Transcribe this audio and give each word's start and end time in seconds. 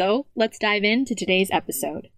So 0.00 0.24
let's 0.34 0.58
dive 0.58 0.82
into 0.82 1.14
today's 1.14 1.50
episode. 1.52 2.08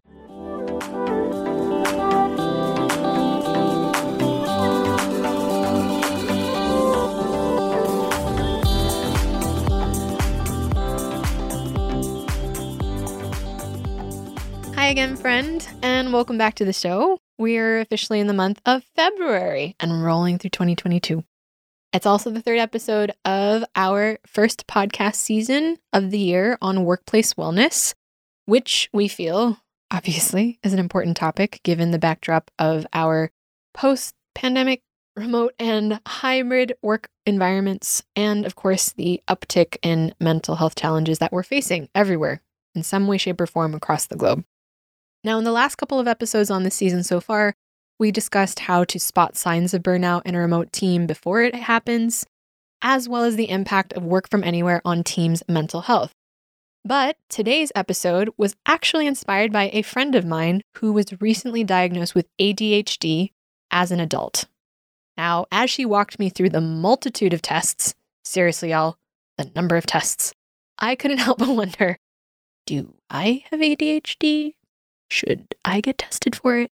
Hi 14.76 14.86
again, 14.86 15.16
friend, 15.16 15.66
and 15.82 16.12
welcome 16.12 16.38
back 16.38 16.54
to 16.54 16.64
the 16.64 16.72
show. 16.72 17.18
We're 17.36 17.80
officially 17.80 18.20
in 18.20 18.28
the 18.28 18.32
month 18.32 18.60
of 18.64 18.84
February 18.94 19.74
and 19.80 20.04
rolling 20.04 20.38
through 20.38 20.50
2022. 20.50 21.24
It's 21.92 22.06
also 22.06 22.30
the 22.30 22.40
third 22.40 22.58
episode 22.58 23.12
of 23.26 23.64
our 23.76 24.18
first 24.26 24.66
podcast 24.66 25.16
season 25.16 25.76
of 25.92 26.10
the 26.10 26.18
year 26.18 26.56
on 26.62 26.86
workplace 26.86 27.34
wellness, 27.34 27.92
which 28.46 28.88
we 28.94 29.08
feel 29.08 29.58
obviously 29.90 30.58
is 30.62 30.72
an 30.72 30.78
important 30.78 31.18
topic 31.18 31.60
given 31.64 31.90
the 31.90 31.98
backdrop 31.98 32.50
of 32.58 32.86
our 32.94 33.30
post 33.74 34.14
pandemic 34.34 34.80
remote 35.16 35.52
and 35.58 36.00
hybrid 36.06 36.72
work 36.80 37.10
environments, 37.26 38.02
and 38.16 38.46
of 38.46 38.54
course, 38.56 38.92
the 38.92 39.22
uptick 39.28 39.76
in 39.82 40.14
mental 40.18 40.56
health 40.56 40.74
challenges 40.74 41.18
that 41.18 41.30
we're 41.30 41.42
facing 41.42 41.90
everywhere 41.94 42.40
in 42.74 42.82
some 42.82 43.06
way, 43.06 43.18
shape, 43.18 43.38
or 43.38 43.46
form 43.46 43.74
across 43.74 44.06
the 44.06 44.16
globe. 44.16 44.44
Now, 45.24 45.36
in 45.36 45.44
the 45.44 45.52
last 45.52 45.76
couple 45.76 46.00
of 46.00 46.08
episodes 46.08 46.50
on 46.50 46.62
this 46.62 46.74
season 46.74 47.04
so 47.04 47.20
far, 47.20 47.54
we 47.98 48.10
discussed 48.10 48.60
how 48.60 48.84
to 48.84 48.98
spot 48.98 49.36
signs 49.36 49.74
of 49.74 49.82
burnout 49.82 50.22
in 50.24 50.34
a 50.34 50.40
remote 50.40 50.72
team 50.72 51.06
before 51.06 51.42
it 51.42 51.54
happens, 51.54 52.26
as 52.80 53.08
well 53.08 53.24
as 53.24 53.36
the 53.36 53.50
impact 53.50 53.92
of 53.92 54.04
work 54.04 54.28
from 54.30 54.44
anywhere 54.44 54.82
on 54.84 55.04
teams' 55.04 55.42
mental 55.48 55.82
health. 55.82 56.12
But 56.84 57.16
today's 57.28 57.70
episode 57.76 58.30
was 58.36 58.56
actually 58.66 59.06
inspired 59.06 59.52
by 59.52 59.70
a 59.72 59.82
friend 59.82 60.14
of 60.14 60.26
mine 60.26 60.62
who 60.78 60.92
was 60.92 61.20
recently 61.20 61.62
diagnosed 61.62 62.14
with 62.14 62.26
ADHD 62.40 63.30
as 63.70 63.92
an 63.92 64.00
adult. 64.00 64.46
Now, 65.16 65.46
as 65.52 65.70
she 65.70 65.84
walked 65.84 66.18
me 66.18 66.28
through 66.28 66.50
the 66.50 66.60
multitude 66.60 67.32
of 67.32 67.42
tests, 67.42 67.94
seriously, 68.24 68.70
y'all, 68.70 68.96
the 69.38 69.50
number 69.54 69.76
of 69.76 69.86
tests, 69.86 70.32
I 70.78 70.96
couldn't 70.96 71.18
help 71.26 71.38
but 71.38 71.48
wonder 71.48 71.98
do 72.66 72.94
I 73.10 73.44
have 73.50 73.60
ADHD? 73.60 74.54
Should 75.10 75.54
I 75.64 75.80
get 75.80 75.98
tested 75.98 76.36
for 76.36 76.56
it? 76.58 76.70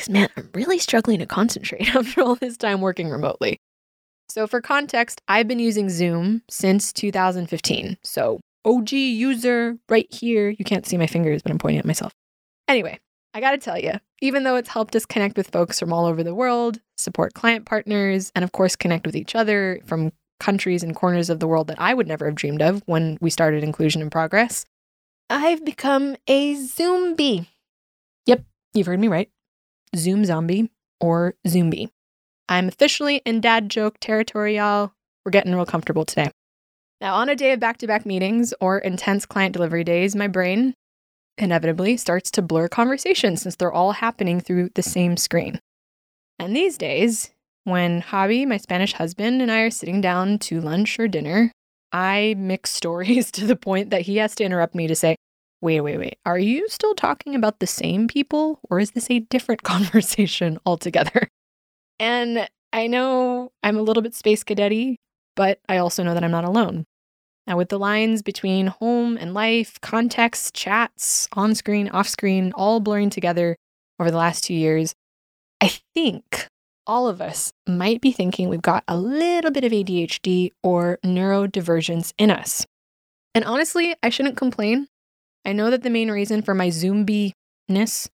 Because, 0.00 0.14
man, 0.14 0.28
I'm 0.34 0.48
really 0.54 0.78
struggling 0.78 1.18
to 1.18 1.26
concentrate 1.26 1.94
after 1.94 2.22
all 2.22 2.34
this 2.34 2.56
time 2.56 2.80
working 2.80 3.10
remotely. 3.10 3.58
So, 4.30 4.46
for 4.46 4.62
context, 4.62 5.20
I've 5.28 5.46
been 5.46 5.58
using 5.58 5.90
Zoom 5.90 6.40
since 6.48 6.90
2015. 6.94 7.98
So, 8.02 8.40
OG 8.64 8.92
user 8.92 9.76
right 9.90 10.10
here. 10.10 10.48
You 10.48 10.64
can't 10.64 10.86
see 10.86 10.96
my 10.96 11.06
fingers, 11.06 11.42
but 11.42 11.52
I'm 11.52 11.58
pointing 11.58 11.80
at 11.80 11.84
myself. 11.84 12.14
Anyway, 12.66 12.98
I 13.34 13.40
gotta 13.40 13.58
tell 13.58 13.78
you, 13.78 13.92
even 14.22 14.44
though 14.44 14.56
it's 14.56 14.70
helped 14.70 14.96
us 14.96 15.04
connect 15.04 15.36
with 15.36 15.50
folks 15.50 15.78
from 15.78 15.92
all 15.92 16.06
over 16.06 16.22
the 16.22 16.34
world, 16.34 16.80
support 16.96 17.34
client 17.34 17.66
partners, 17.66 18.32
and 18.34 18.42
of 18.42 18.52
course, 18.52 18.76
connect 18.76 19.04
with 19.04 19.16
each 19.16 19.34
other 19.34 19.80
from 19.84 20.12
countries 20.38 20.82
and 20.82 20.96
corners 20.96 21.28
of 21.28 21.40
the 21.40 21.46
world 21.46 21.66
that 21.66 21.78
I 21.78 21.92
would 21.92 22.08
never 22.08 22.24
have 22.24 22.36
dreamed 22.36 22.62
of 22.62 22.82
when 22.86 23.18
we 23.20 23.28
started 23.28 23.62
Inclusion 23.62 24.00
in 24.00 24.08
Progress, 24.08 24.64
I've 25.28 25.62
become 25.62 26.16
a 26.26 26.54
Zoombie. 26.54 27.48
Yep, 28.24 28.44
you've 28.72 28.86
heard 28.86 28.98
me 28.98 29.08
right. 29.08 29.28
Zoom 29.96 30.24
zombie, 30.24 30.70
or 31.00 31.34
Zoombie. 31.46 31.90
I'm 32.48 32.68
officially 32.68 33.22
in 33.24 33.40
dad 33.40 33.68
joke 33.68 33.98
territory, 34.00 34.56
y'all. 34.56 34.92
We're 35.24 35.30
getting 35.30 35.54
real 35.54 35.66
comfortable 35.66 36.04
today. 36.04 36.30
Now, 37.00 37.14
on 37.14 37.28
a 37.28 37.36
day 37.36 37.52
of 37.52 37.60
back 37.60 37.78
to 37.78 37.86
back 37.86 38.04
meetings 38.04 38.52
or 38.60 38.78
intense 38.78 39.24
client 39.24 39.52
delivery 39.54 39.84
days, 39.84 40.14
my 40.14 40.28
brain 40.28 40.74
inevitably 41.38 41.96
starts 41.96 42.30
to 42.32 42.42
blur 42.42 42.68
conversations 42.68 43.42
since 43.42 43.56
they're 43.56 43.72
all 43.72 43.92
happening 43.92 44.40
through 44.40 44.70
the 44.74 44.82
same 44.82 45.16
screen. 45.16 45.60
And 46.38 46.54
these 46.54 46.76
days, 46.76 47.30
when 47.64 48.02
Javi, 48.02 48.46
my 48.46 48.58
Spanish 48.58 48.92
husband, 48.94 49.40
and 49.40 49.50
I 49.50 49.60
are 49.60 49.70
sitting 49.70 50.00
down 50.00 50.38
to 50.40 50.60
lunch 50.60 50.98
or 50.98 51.08
dinner, 51.08 51.52
I 51.92 52.34
mix 52.36 52.70
stories 52.70 53.30
to 53.32 53.46
the 53.46 53.56
point 53.56 53.90
that 53.90 54.02
he 54.02 54.18
has 54.18 54.34
to 54.36 54.44
interrupt 54.44 54.74
me 54.74 54.86
to 54.86 54.94
say, 54.94 55.16
wait, 55.60 55.80
wait, 55.80 55.98
wait, 55.98 56.18
are 56.24 56.38
you 56.38 56.68
still 56.68 56.94
talking 56.94 57.34
about 57.34 57.60
the 57.60 57.66
same 57.66 58.08
people 58.08 58.60
or 58.68 58.80
is 58.80 58.92
this 58.92 59.10
a 59.10 59.20
different 59.20 59.62
conversation 59.64 60.58
altogether? 60.64 61.28
And 61.98 62.48
I 62.72 62.86
know 62.86 63.52
I'm 63.62 63.76
a 63.76 63.82
little 63.82 64.02
bit 64.02 64.14
space 64.14 64.44
cadetty, 64.44 64.96
but 65.36 65.60
I 65.68 65.78
also 65.78 66.02
know 66.02 66.14
that 66.14 66.24
I'm 66.24 66.30
not 66.30 66.44
alone. 66.44 66.86
Now, 67.46 67.56
with 67.56 67.68
the 67.68 67.78
lines 67.78 68.22
between 68.22 68.68
home 68.68 69.16
and 69.16 69.34
life, 69.34 69.80
context, 69.80 70.54
chats, 70.54 71.28
on 71.32 71.54
screen, 71.54 71.88
off 71.88 72.08
screen, 72.08 72.52
all 72.54 72.80
blurring 72.80 73.10
together 73.10 73.56
over 73.98 74.10
the 74.10 74.16
last 74.16 74.44
two 74.44 74.54
years, 74.54 74.94
I 75.60 75.72
think 75.94 76.46
all 76.86 77.08
of 77.08 77.20
us 77.20 77.52
might 77.66 78.00
be 78.00 78.12
thinking 78.12 78.48
we've 78.48 78.62
got 78.62 78.84
a 78.86 78.96
little 78.96 79.50
bit 79.50 79.64
of 79.64 79.72
ADHD 79.72 80.50
or 80.62 80.98
neurodivergence 81.04 82.12
in 82.18 82.30
us. 82.30 82.66
And 83.34 83.44
honestly, 83.44 83.94
I 84.02 84.10
shouldn't 84.10 84.36
complain. 84.36 84.88
I 85.44 85.52
know 85.52 85.70
that 85.70 85.82
the 85.82 85.90
main 85.90 86.10
reason 86.10 86.42
for 86.42 86.54
my 86.54 86.68
Zoombie-ness, 86.68 88.10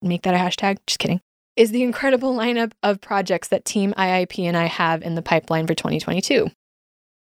make 0.00 0.22
that 0.22 0.34
a 0.34 0.38
hashtag, 0.38 0.78
just 0.86 0.98
kidding, 0.98 1.20
is 1.56 1.70
the 1.70 1.82
incredible 1.82 2.34
lineup 2.34 2.72
of 2.82 3.00
projects 3.00 3.48
that 3.48 3.64
Team 3.64 3.92
IIP 3.98 4.44
and 4.44 4.56
I 4.56 4.66
have 4.66 5.02
in 5.02 5.14
the 5.14 5.22
pipeline 5.22 5.66
for 5.66 5.74
2022. 5.74 6.50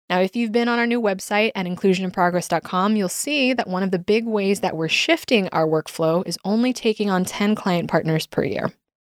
Now, 0.08 0.20
if 0.20 0.34
you've 0.34 0.52
been 0.52 0.68
on 0.68 0.78
our 0.78 0.86
new 0.86 1.00
website 1.00 1.52
at 1.54 1.66
inclusioninprogress.com, 1.66 2.96
you'll 2.96 3.08
see 3.08 3.52
that 3.52 3.68
one 3.68 3.82
of 3.82 3.92
the 3.92 3.98
big 3.98 4.26
ways 4.26 4.60
that 4.60 4.76
we're 4.76 4.88
shifting 4.88 5.48
our 5.50 5.66
workflow 5.66 6.26
is 6.26 6.38
only 6.44 6.72
taking 6.72 7.08
on 7.08 7.24
10 7.24 7.54
client 7.54 7.88
partners 7.88 8.26
per 8.26 8.42
year, 8.44 8.72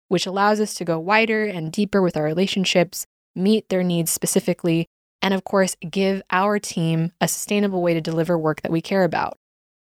which 0.07 0.28
allows 0.28 0.59
us 0.59 0.75
to 0.75 0.85
go 0.85 1.00
wider 1.00 1.45
and 1.45 1.72
deeper 1.72 2.01
with 2.01 2.16
our 2.16 2.23
relationships, 2.23 3.07
meet 3.35 3.67
their 3.69 3.84
needs 3.84 4.11
specifically, 4.11 4.85
and 5.22 5.34
of 5.34 5.44
course, 5.44 5.75
give 5.90 6.22
our 6.29 6.59
team 6.59 7.11
a 7.19 7.28
sustainable 7.28 7.81
way 7.81 7.95
to 7.95 8.01
deliver 8.01 8.38
work 8.38 8.61
that 8.61 8.72
we 8.72 8.81
care 8.81 9.03
about 9.03 9.38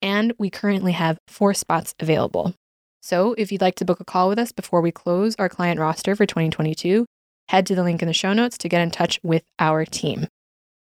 and 0.03 0.33
we 0.39 0.51
currently 0.51 0.93
have 0.93 1.19
four 1.29 1.55
spots 1.55 1.95
available. 2.01 2.55
So 3.03 3.35
if 3.39 3.51
you'd 3.51 3.61
like 3.61 3.77
to 3.77 3.85
book 3.85 4.01
a 4.01 4.05
call 4.05 4.29
with 4.29 4.39
us 4.39 4.53
before 4.53 4.81
we 4.81 4.93
close 4.93 5.35
our 5.39 5.49
client 5.49 5.81
roster 5.81 6.15
for 6.15 6.27
2022, 6.27 7.07
head 7.49 7.67
to 7.67 7.75
the 7.75 7.83
link 7.83 8.03
in 8.03 8.09
the 8.09 8.15
show 8.15 8.33
notes 8.33 8.59
to 8.59 8.69
get 8.69 8.83
in 8.83 8.91
touch 8.91 9.19
with 9.23 9.43
our 9.59 9.85
team. 9.85 10.29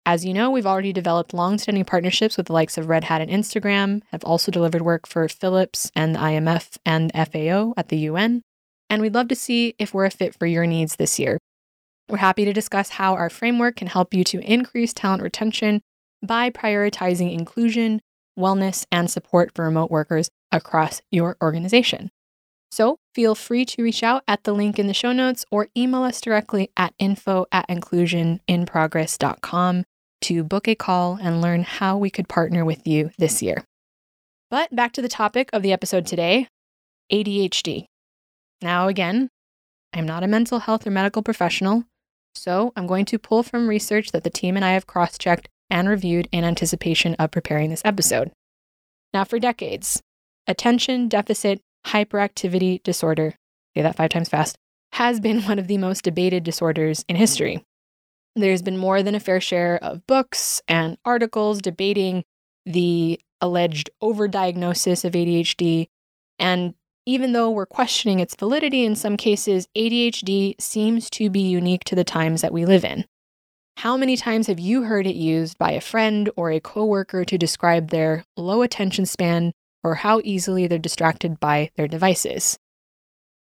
As 0.05 0.25
you 0.25 0.33
know, 0.33 0.49
we've 0.49 0.65
already 0.65 0.93
developed 0.93 1.33
long-standing 1.33 1.85
partnerships 1.85 2.35
with 2.35 2.47
the 2.47 2.53
likes 2.53 2.77
of 2.77 2.89
Red 2.89 3.03
Hat 3.03 3.21
and 3.21 3.29
Instagram, 3.29 4.01
have 4.11 4.23
also 4.23 4.51
delivered 4.51 4.81
work 4.81 5.05
for 5.05 5.27
Philips 5.29 5.91
and 5.95 6.15
the 6.15 6.19
IMF 6.19 6.77
and 6.83 7.11
FAO 7.13 7.73
at 7.77 7.89
the 7.89 7.97
UN, 7.99 8.41
and 8.89 9.01
we'd 9.01 9.13
love 9.13 9.27
to 9.27 9.35
see 9.35 9.75
if 9.77 9.93
we're 9.93 10.05
a 10.05 10.11
fit 10.11 10.33
for 10.33 10.47
your 10.47 10.65
needs 10.65 10.95
this 10.95 11.19
year. 11.19 11.37
We're 12.09 12.17
happy 12.17 12.45
to 12.45 12.51
discuss 12.51 12.89
how 12.89 13.13
our 13.13 13.29
framework 13.29 13.75
can 13.75 13.87
help 13.87 14.13
you 14.13 14.23
to 14.25 14.39
increase 14.39 14.91
talent 14.91 15.21
retention 15.21 15.81
by 16.21 16.49
prioritizing 16.49 17.33
inclusion, 17.33 18.01
wellness, 18.37 18.85
and 18.91 19.09
support 19.09 19.51
for 19.53 19.65
remote 19.65 19.91
workers 19.91 20.29
across 20.51 21.01
your 21.11 21.37
organization. 21.41 22.09
So 22.71 22.97
feel 23.13 23.35
free 23.35 23.65
to 23.65 23.83
reach 23.83 24.01
out 24.01 24.23
at 24.27 24.43
the 24.43 24.53
link 24.53 24.79
in 24.79 24.87
the 24.87 24.93
show 24.93 25.11
notes 25.11 25.45
or 25.51 25.67
email 25.75 26.03
us 26.03 26.21
directly 26.21 26.71
at 26.77 26.93
info 26.97 27.45
at 27.51 27.67
inclusioninprogress.com 27.67 29.83
to 30.21 30.43
book 30.43 30.67
a 30.67 30.75
call 30.75 31.17
and 31.21 31.41
learn 31.41 31.63
how 31.63 31.97
we 31.97 32.09
could 32.09 32.29
partner 32.29 32.63
with 32.63 32.87
you 32.87 33.11
this 33.17 33.41
year. 33.41 33.65
But 34.49 34.73
back 34.75 34.93
to 34.93 35.01
the 35.01 35.09
topic 35.09 35.49
of 35.51 35.63
the 35.63 35.73
episode 35.73 36.05
today 36.05 36.47
ADHD. 37.11 37.85
Now, 38.61 38.87
again, 38.87 39.29
I'm 39.93 40.05
not 40.05 40.23
a 40.23 40.27
mental 40.27 40.59
health 40.59 40.87
or 40.87 40.91
medical 40.91 41.23
professional, 41.23 41.83
so 42.35 42.71
I'm 42.75 42.87
going 42.87 43.05
to 43.05 43.19
pull 43.19 43.43
from 43.43 43.67
research 43.67 44.11
that 44.11 44.23
the 44.23 44.29
team 44.29 44.55
and 44.55 44.63
I 44.63 44.71
have 44.71 44.87
cross 44.87 45.17
checked 45.17 45.49
and 45.71 45.89
reviewed 45.89 46.27
in 46.31 46.43
anticipation 46.43 47.15
of 47.15 47.31
preparing 47.31 47.71
this 47.71 47.81
episode. 47.83 48.31
Now, 49.13 49.23
for 49.23 49.39
decades, 49.39 50.01
attention 50.45 51.07
deficit 51.07 51.61
hyperactivity 51.87 52.83
disorder, 52.83 53.35
say 53.75 53.81
that 53.81 53.95
five 53.95 54.11
times 54.11 54.29
fast, 54.29 54.55
has 54.93 55.19
been 55.19 55.41
one 55.43 55.57
of 55.57 55.67
the 55.67 55.77
most 55.77 56.03
debated 56.03 56.43
disorders 56.43 57.03
in 57.07 57.15
history. 57.15 57.63
There's 58.35 58.61
been 58.61 58.77
more 58.77 59.01
than 59.01 59.15
a 59.15 59.19
fair 59.19 59.41
share 59.41 59.77
of 59.83 60.05
books 60.07 60.61
and 60.67 60.97
articles 61.03 61.59
debating 61.61 62.23
the 62.65 63.19
alleged 63.41 63.89
overdiagnosis 64.01 65.03
of 65.03 65.13
ADHD. 65.13 65.87
And 66.39 66.75
even 67.05 67.33
though 67.33 67.49
we're 67.49 67.65
questioning 67.65 68.19
its 68.19 68.35
validity 68.35 68.85
in 68.85 68.95
some 68.95 69.17
cases, 69.17 69.67
ADHD 69.75 70.55
seems 70.61 71.09
to 71.11 71.29
be 71.29 71.41
unique 71.41 71.83
to 71.85 71.95
the 71.95 72.03
times 72.03 72.41
that 72.41 72.53
we 72.53 72.65
live 72.65 72.85
in. 72.85 73.05
How 73.81 73.97
many 73.97 74.15
times 74.15 74.45
have 74.45 74.59
you 74.59 74.83
heard 74.83 75.07
it 75.07 75.15
used 75.15 75.57
by 75.57 75.71
a 75.71 75.81
friend 75.81 76.29
or 76.35 76.51
a 76.51 76.59
coworker 76.59 77.25
to 77.25 77.35
describe 77.35 77.89
their 77.89 78.23
low 78.37 78.61
attention 78.61 79.07
span 79.07 79.53
or 79.83 79.95
how 79.95 80.21
easily 80.23 80.67
they're 80.67 80.77
distracted 80.77 81.39
by 81.39 81.71
their 81.75 81.87
devices? 81.87 82.59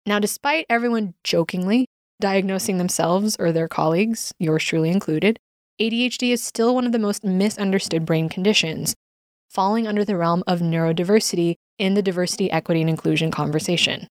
Now, 0.05 0.19
despite 0.19 0.67
everyone 0.69 1.15
jokingly 1.23 1.87
diagnosing 2.21 2.77
themselves 2.77 3.35
or 3.39 3.51
their 3.51 3.67
colleagues, 3.67 4.31
yours 4.37 4.63
truly 4.63 4.91
included, 4.91 5.39
ADHD 5.81 6.31
is 6.31 6.43
still 6.43 6.75
one 6.75 6.85
of 6.85 6.91
the 6.91 6.99
most 6.99 7.23
misunderstood 7.23 8.05
brain 8.05 8.29
conditions, 8.29 8.93
falling 9.49 9.87
under 9.87 10.05
the 10.05 10.17
realm 10.17 10.43
of 10.45 10.59
neurodiversity 10.59 11.55
in 11.79 11.95
the 11.95 12.03
diversity, 12.03 12.51
equity, 12.51 12.81
and 12.81 12.91
inclusion 12.91 13.31
conversation. 13.31 14.07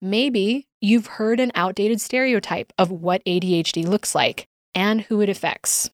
Maybe 0.00 0.66
you've 0.80 1.06
heard 1.06 1.38
an 1.38 1.52
outdated 1.54 2.00
stereotype 2.00 2.72
of 2.76 2.90
what 2.90 3.24
ADHD 3.24 3.86
looks 3.86 4.12
like 4.12 4.48
and 4.74 5.02
who 5.02 5.20
it 5.20 5.28
affects. 5.28 5.90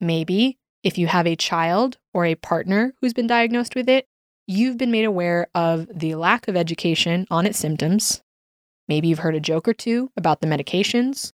Maybe 0.00 0.58
if 0.82 0.98
you 0.98 1.06
have 1.06 1.26
a 1.26 1.36
child 1.36 1.98
or 2.14 2.24
a 2.24 2.34
partner 2.34 2.94
who's 3.00 3.12
been 3.12 3.26
diagnosed 3.26 3.74
with 3.74 3.88
it, 3.88 4.06
you've 4.46 4.78
been 4.78 4.90
made 4.90 5.04
aware 5.04 5.48
of 5.54 5.88
the 5.92 6.14
lack 6.14 6.48
of 6.48 6.56
education 6.56 7.26
on 7.30 7.46
its 7.46 7.58
symptoms. 7.58 8.22
Maybe 8.86 9.08
you've 9.08 9.18
heard 9.18 9.34
a 9.34 9.40
joke 9.40 9.68
or 9.68 9.74
two 9.74 10.10
about 10.16 10.40
the 10.40 10.46
medications, 10.46 11.32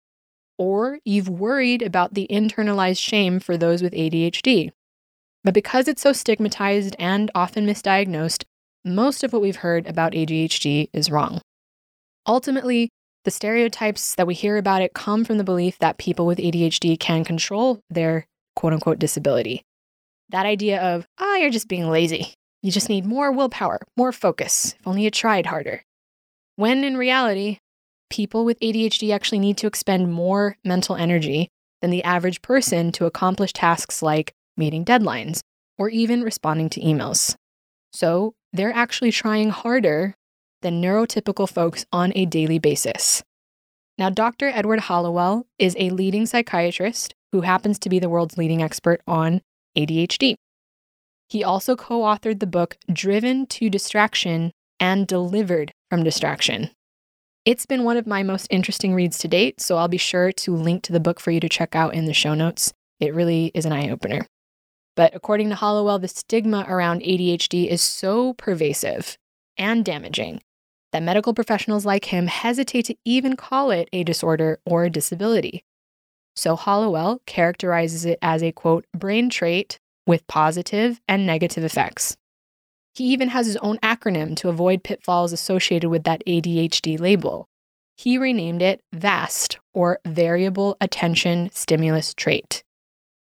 or 0.57 0.99
you've 1.05 1.29
worried 1.29 1.81
about 1.81 2.13
the 2.13 2.27
internalized 2.29 2.99
shame 2.99 3.39
for 3.39 3.57
those 3.57 3.83
with 3.83 3.93
ADHD. 3.93 4.71
But 5.43 5.53
because 5.53 5.87
it's 5.87 6.01
so 6.01 6.13
stigmatized 6.13 6.95
and 6.97 7.29
often 7.35 7.67
misdiagnosed, 7.67 8.45
most 8.85 9.23
of 9.23 9.33
what 9.33 9.41
we've 9.41 9.57
heard 9.57 9.87
about 9.87 10.13
ADHD 10.13 10.89
is 10.93 11.11
wrong. 11.11 11.41
Ultimately, 12.25 12.89
the 13.23 13.31
stereotypes 13.31 14.15
that 14.15 14.27
we 14.27 14.33
hear 14.33 14.57
about 14.57 14.81
it 14.81 14.93
come 14.93 15.23
from 15.23 15.37
the 15.37 15.43
belief 15.43 15.77
that 15.79 15.97
people 15.97 16.25
with 16.25 16.39
ADHD 16.39 16.99
can 16.99 17.23
control 17.23 17.79
their 17.89 18.27
quote 18.55 18.73
unquote 18.73 18.99
disability. 18.99 19.63
That 20.29 20.45
idea 20.45 20.81
of, 20.81 21.05
ah, 21.19 21.23
oh, 21.23 21.35
you're 21.35 21.49
just 21.49 21.67
being 21.67 21.89
lazy. 21.89 22.33
You 22.61 22.71
just 22.71 22.89
need 22.89 23.05
more 23.05 23.31
willpower, 23.31 23.79
more 23.97 24.11
focus, 24.11 24.75
if 24.79 24.87
only 24.87 25.03
you 25.03 25.11
tried 25.11 25.45
harder. 25.45 25.83
When 26.55 26.83
in 26.83 26.97
reality, 26.97 27.57
people 28.09 28.45
with 28.45 28.59
ADHD 28.59 29.13
actually 29.13 29.39
need 29.39 29.57
to 29.57 29.67
expend 29.67 30.13
more 30.13 30.57
mental 30.63 30.95
energy 30.95 31.49
than 31.81 31.91
the 31.91 32.03
average 32.03 32.41
person 32.41 32.91
to 32.93 33.05
accomplish 33.05 33.53
tasks 33.53 34.01
like 34.01 34.33
meeting 34.55 34.85
deadlines 34.85 35.41
or 35.77 35.89
even 35.89 36.23
responding 36.23 36.69
to 36.69 36.79
emails. 36.79 37.35
So 37.91 38.33
they're 38.53 38.73
actually 38.73 39.11
trying 39.11 39.49
harder 39.49 40.15
than 40.63 40.81
neurotypical 40.81 41.47
folks 41.47 41.85
on 41.91 42.11
a 42.15 42.25
daily 42.25 42.57
basis. 42.57 43.23
Now, 43.97 44.09
Dr. 44.09 44.47
Edward 44.47 44.81
Hallowell 44.81 45.45
is 45.59 45.75
a 45.77 45.91
leading 45.91 46.25
psychiatrist 46.25 47.13
who 47.31 47.41
happens 47.41 47.77
to 47.79 47.89
be 47.89 47.99
the 47.99 48.09
world's 48.09 48.37
leading 48.37 48.63
expert 48.63 49.01
on 49.05 49.41
ADHD. 49.77 50.35
He 51.29 51.43
also 51.43 51.75
co 51.75 52.01
authored 52.01 52.39
the 52.39 52.47
book 52.47 52.77
Driven 52.91 53.45
to 53.47 53.69
Distraction 53.69 54.51
and 54.79 55.07
Delivered 55.07 55.71
from 55.89 56.03
Distraction. 56.03 56.71
It's 57.45 57.65
been 57.65 57.83
one 57.83 57.97
of 57.97 58.07
my 58.07 58.23
most 58.23 58.47
interesting 58.49 58.95
reads 58.95 59.17
to 59.19 59.27
date, 59.27 59.59
so 59.61 59.77
I'll 59.77 59.87
be 59.87 59.97
sure 59.97 60.31
to 60.31 60.55
link 60.55 60.83
to 60.83 60.93
the 60.93 60.99
book 60.99 61.19
for 61.19 61.31
you 61.31 61.39
to 61.39 61.49
check 61.49 61.75
out 61.75 61.93
in 61.93 62.05
the 62.05 62.13
show 62.13 62.33
notes. 62.33 62.73
It 62.99 63.13
really 63.13 63.51
is 63.53 63.65
an 63.65 63.73
eye 63.73 63.89
opener. 63.89 64.25
But 64.95 65.15
according 65.15 65.49
to 65.49 65.55
Hallowell, 65.55 65.99
the 65.99 66.07
stigma 66.07 66.65
around 66.67 67.01
ADHD 67.01 67.67
is 67.67 67.81
so 67.81 68.33
pervasive 68.33 69.17
and 69.57 69.83
damaging 69.83 70.41
that 70.93 71.03
medical 71.03 71.33
professionals 71.33 71.85
like 71.85 72.05
him 72.05 72.27
hesitate 72.27 72.85
to 72.85 72.95
even 73.03 73.35
call 73.35 73.71
it 73.71 73.89
a 73.91 74.03
disorder 74.03 74.59
or 74.65 74.85
a 74.85 74.89
disability. 74.89 75.65
So 76.35 76.55
Hallowell 76.55 77.21
characterizes 77.25 78.05
it 78.05 78.19
as 78.21 78.41
a 78.41 78.51
quote, 78.51 78.85
brain 78.95 79.29
trait 79.29 79.79
with 80.07 80.25
positive 80.27 81.01
and 81.07 81.25
negative 81.25 81.63
effects. 81.63 82.15
He 82.95 83.05
even 83.05 83.29
has 83.29 83.47
his 83.47 83.57
own 83.57 83.77
acronym 83.79 84.35
to 84.37 84.49
avoid 84.49 84.83
pitfalls 84.83 85.33
associated 85.33 85.89
with 85.89 86.03
that 86.03 86.23
ADHD 86.27 86.99
label. 86.99 87.47
He 87.95 88.17
renamed 88.17 88.61
it 88.61 88.81
VAST, 88.93 89.59
or 89.73 89.99
Variable 90.05 90.77
Attention 90.79 91.49
Stimulus 91.53 92.13
Trait. 92.13 92.63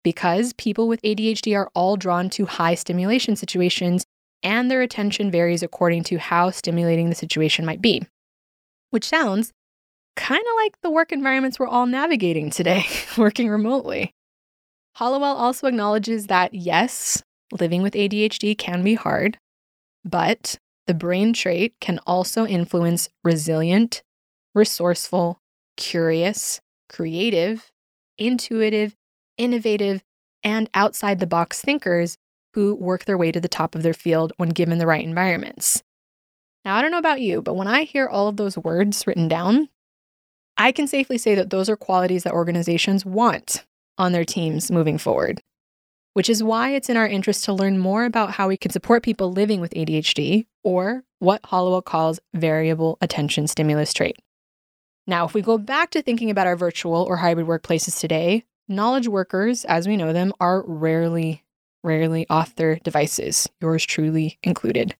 Because 0.03 0.53
people 0.55 0.89
with 0.89 1.03
ADHD 1.03 1.56
are 1.56 1.71
all 1.75 1.97
drawn 1.97 2.31
to 2.31 2.47
high 2.47 2.75
stimulation 2.75 3.37
situations 3.37 4.05
and 4.44 4.70
their 4.70 4.82
attention 4.82 5.31
varies 5.31 5.62
according 5.62 6.05
to 6.05 6.19
how 6.19 6.50
stimulating 6.50 7.08
the 7.08 7.14
situation 7.17 7.64
might 7.64 7.81
be. 7.81 8.06
Which 8.91 9.08
sounds 9.08 9.52
kind 10.14 10.41
of 10.41 10.56
like 10.56 10.81
the 10.82 10.91
work 10.91 11.11
environments 11.11 11.58
we're 11.58 11.67
all 11.67 11.87
navigating 11.87 12.50
today, 12.50 12.85
working 13.19 13.49
remotely. 13.49 14.12
Hallowell 14.96 15.37
also 15.37 15.67
acknowledges 15.67 16.29
that 16.29 16.55
yes, 16.55 17.23
living 17.58 17.82
with 17.82 17.94
ADHD 17.94 18.56
can 18.56 18.85
be 18.85 18.94
hard, 18.94 19.38
but 20.05 20.58
the 20.87 20.94
brain 20.94 21.32
trait 21.32 21.75
can 21.81 21.99
also 22.06 22.46
influence 22.46 23.08
resilient, 23.25 24.02
resourceful, 24.55 25.41
curious, 25.76 26.61
creative, 26.88 27.73
intuitive, 28.19 28.94
innovative, 29.37 30.02
and 30.44 30.69
outside 30.75 31.19
the 31.19 31.26
box 31.26 31.61
thinkers 31.61 32.17
who 32.55 32.75
work 32.77 33.05
their 33.05 33.19
way 33.19 33.33
to 33.33 33.41
the 33.41 33.49
top 33.49 33.75
of 33.75 33.83
their 33.83 33.95
field 33.95 34.33
when 34.37 34.51
given 34.51 34.79
the 34.79 34.87
right 34.87 35.05
environments. 35.05 35.83
Now, 36.65 36.77
I 36.77 36.83
don't 36.83 36.93
know 36.93 36.99
about 36.99 37.21
you, 37.21 37.43
but 37.43 37.55
when 37.56 37.69
I 37.69 37.82
hear 37.82 38.08
all 38.08 38.29
of 38.29 38.37
those 38.37 38.56
words 38.56 39.06
written 39.06 39.29
down, 39.29 39.69
I 40.56 40.73
can 40.73 40.87
safely 40.87 41.19
say 41.19 41.34
that 41.34 41.51
those 41.51 41.69
are 41.69 41.77
qualities 41.77 42.23
that 42.23 42.32
organizations 42.32 43.05
want 43.05 43.65
on 43.99 44.13
their 44.13 44.25
teams 44.25 44.70
moving 44.70 44.99
forward, 44.99 45.43
which 46.15 46.31
is 46.31 46.43
why 46.43 46.70
it's 46.70 46.89
in 46.89 46.96
our 46.96 47.08
interest 47.08 47.44
to 47.44 47.53
learn 47.53 47.79
more 47.79 48.05
about 48.05 48.31
how 48.31 48.49
we 48.49 48.56
can 48.56 48.70
support 48.70 49.03
people 49.03 49.32
living 49.32 49.61
with 49.61 49.75
ADHD, 49.75 50.46
or 50.63 51.03
what 51.19 51.41
Hallowell 51.51 51.82
calls 51.82 52.20
variable 52.34 52.99
attention 53.01 53.46
stimulus 53.46 53.93
trait. 53.93 54.17
Now, 55.06 55.27
if 55.27 55.34
we 55.34 55.43
go 55.43 55.58
back 55.58 55.91
to 55.91 56.03
thinking 56.03 56.31
about 56.31 56.46
our 56.46 56.56
virtual 56.56 57.03
or 57.03 57.17
hybrid 57.17 57.46
workplaces 57.46 58.01
today, 58.01 58.44
knowledge 58.69 59.08
workers, 59.08 59.65
as 59.67 59.87
we 59.87 59.96
know 59.99 60.13
them, 60.13 60.32
are 60.41 60.65
rarely 60.67 61.44
rarely 61.84 62.26
off 62.29 62.56
their 62.56 62.76
devices, 62.76 63.48
yours 63.60 63.84
truly 63.84 64.38
included. 64.43 64.96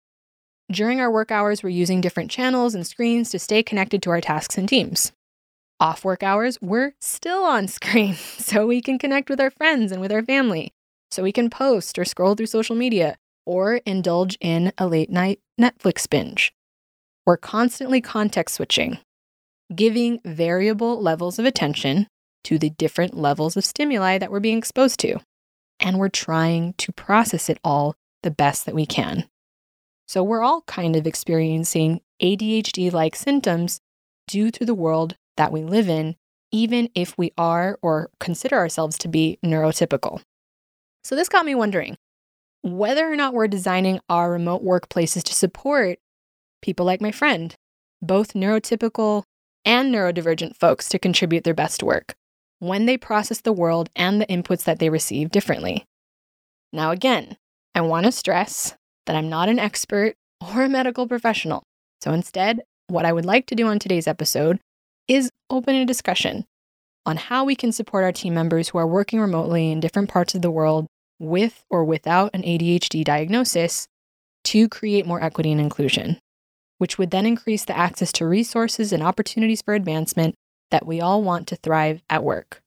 During 0.70 1.00
our 1.00 1.10
work 1.10 1.30
hours, 1.30 1.62
we're 1.62 1.70
using 1.70 2.00
different 2.00 2.30
channels 2.30 2.74
and 2.74 2.86
screens 2.86 3.30
to 3.30 3.38
stay 3.38 3.62
connected 3.62 4.02
to 4.02 4.10
our 4.10 4.20
tasks 4.20 4.56
and 4.56 4.68
teams. 4.68 5.12
Off 5.80 6.04
work 6.04 6.22
hours, 6.22 6.58
we're 6.62 6.94
still 7.00 7.42
on 7.42 7.68
screen 7.68 8.14
so 8.14 8.66
we 8.66 8.80
can 8.80 8.98
connect 8.98 9.28
with 9.28 9.40
our 9.40 9.50
friends 9.50 9.90
and 9.90 10.00
with 10.00 10.12
our 10.12 10.22
family, 10.22 10.72
so 11.10 11.22
we 11.22 11.32
can 11.32 11.50
post 11.50 11.98
or 11.98 12.04
scroll 12.04 12.34
through 12.34 12.46
social 12.46 12.76
media 12.76 13.16
or 13.46 13.76
indulge 13.84 14.38
in 14.40 14.72
a 14.78 14.86
late 14.86 15.10
night 15.10 15.40
Netflix 15.60 16.08
binge. 16.08 16.54
We're 17.26 17.36
constantly 17.36 18.00
context 18.00 18.56
switching, 18.56 18.98
giving 19.74 20.20
variable 20.24 21.00
levels 21.00 21.38
of 21.38 21.44
attention 21.44 22.06
to 22.44 22.58
the 22.58 22.70
different 22.70 23.16
levels 23.16 23.56
of 23.56 23.64
stimuli 23.64 24.18
that 24.18 24.30
we're 24.30 24.40
being 24.40 24.58
exposed 24.58 25.00
to 25.00 25.18
and 25.81 25.99
we're 25.99 26.09
trying 26.09 26.75
to 26.75 26.93
process 26.93 27.49
it 27.49 27.59
all 27.64 27.95
the 28.23 28.31
best 28.31 28.66
that 28.66 28.75
we 28.75 28.87
can. 28.87 29.28
So 30.07 30.23
we're 30.23 30.43
all 30.43 30.62
kind 30.62 30.97
of 30.97 31.07
experiencing 31.07 32.00
ADHD 32.23 32.93
like 32.93 33.16
symptoms 33.16 33.81
due 34.26 34.50
to 34.50 34.64
the 34.64 34.75
world 34.75 35.16
that 35.37 35.52
we 35.52 35.62
live 35.62 35.88
in, 35.88 36.16
even 36.52 36.88
if 36.95 37.16
we 37.19 37.33
are 37.37 37.78
or 37.83 38.11
consider 38.21 38.57
ourselves 38.57 38.99
to 38.99 39.09
be 39.09 39.38
neurotypical. 39.45 40.23
So 41.02 41.14
this 41.14 41.28
got 41.28 41.47
me 41.47 41.54
wondering 41.54 41.97
whether 42.62 43.11
or 43.11 43.16
not 43.16 43.35
we're 43.35 43.49
designing 43.49 44.00
our 44.09 44.31
remote 44.33 44.64
workplaces 44.64 45.23
to 45.25 45.35
support 45.35 45.99
people 46.62 46.87
like 46.87 47.02
my 47.02 47.12
friend, 47.12 47.54
both 48.00 48.33
neurotypical 48.33 49.25
and 49.66 49.95
neurodivergent 49.95 50.57
folks 50.57 50.88
to 50.88 50.99
contribute 50.99 51.45
their 51.45 51.54
best 51.54 51.83
work 51.83 52.14
when 52.66 52.87
they 52.87 52.97
process 52.97 53.40
the 53.40 53.52
world 53.52 53.90
and 53.94 54.21
the 54.21 54.26
inputs 54.26 54.64
that 54.64 54.78
they 54.78 54.88
receive 54.88 55.30
differently. 55.30 55.85
Now, 56.73 56.90
again, 56.90 57.37
I 57.75 57.83
want 57.83 58.06
to 58.06 58.12
stress 58.12 58.75
that 59.06 59.16
I'm 59.16 59.28
not 59.28 59.49
an 59.49 59.59
expert 59.59 60.14
or 60.40 60.62
a 60.62 60.68
medical 60.68 61.06
professional. 61.06 61.62
So 62.00 62.12
instead, 62.12 62.62
what 62.88 63.04
I 63.04 63.12
would 63.12 63.25
like 63.25 63.47
to 63.47 63.54
do 63.54 63.66
on 63.66 63.78
today's 63.78 64.06
episode 64.06 64.61
is 65.09 65.30
open 65.50 65.75
a 65.75 65.85
discussion 65.85 66.44
on 67.06 67.16
how 67.16 67.44
we 67.44 67.54
can 67.54 67.73
support 67.73 68.04
our 68.04 68.12
team 68.12 68.35
members 68.35 68.71
who 68.71 68.78
are 68.78 68.87
working 68.87 69.21
remotely 69.21 69.71
in 69.71 69.80
different 69.80 70.09
parts 70.09 70.35
of 70.35 70.42
the 70.42 70.50
world 70.50 70.87
with 71.18 71.64
or 71.71 71.85
without 71.85 72.30
an 72.35 72.42
ADHD 72.42 73.04
diagnosis 73.04 73.87
to 74.44 74.68
create 74.68 75.06
more 75.06 75.23
equity 75.23 75.52
and 75.52 75.61
inclusion, 75.61 76.18
which 76.78 76.99
would 76.99 77.11
then 77.11 77.26
increase 77.26 77.64
the 77.64 77.76
access 77.76 78.12
to 78.12 78.26
resources 78.26 78.92
and 78.92 79.02
opportunities 79.02 79.62
for 79.62 79.75
advancement 79.75 80.35
that 80.75 80.88
we 80.88 81.00
all 81.00 81.23
want 81.23 81.47
to 81.47 81.54
thrive 81.54 82.02
at 82.11 82.25
work. 82.25 82.61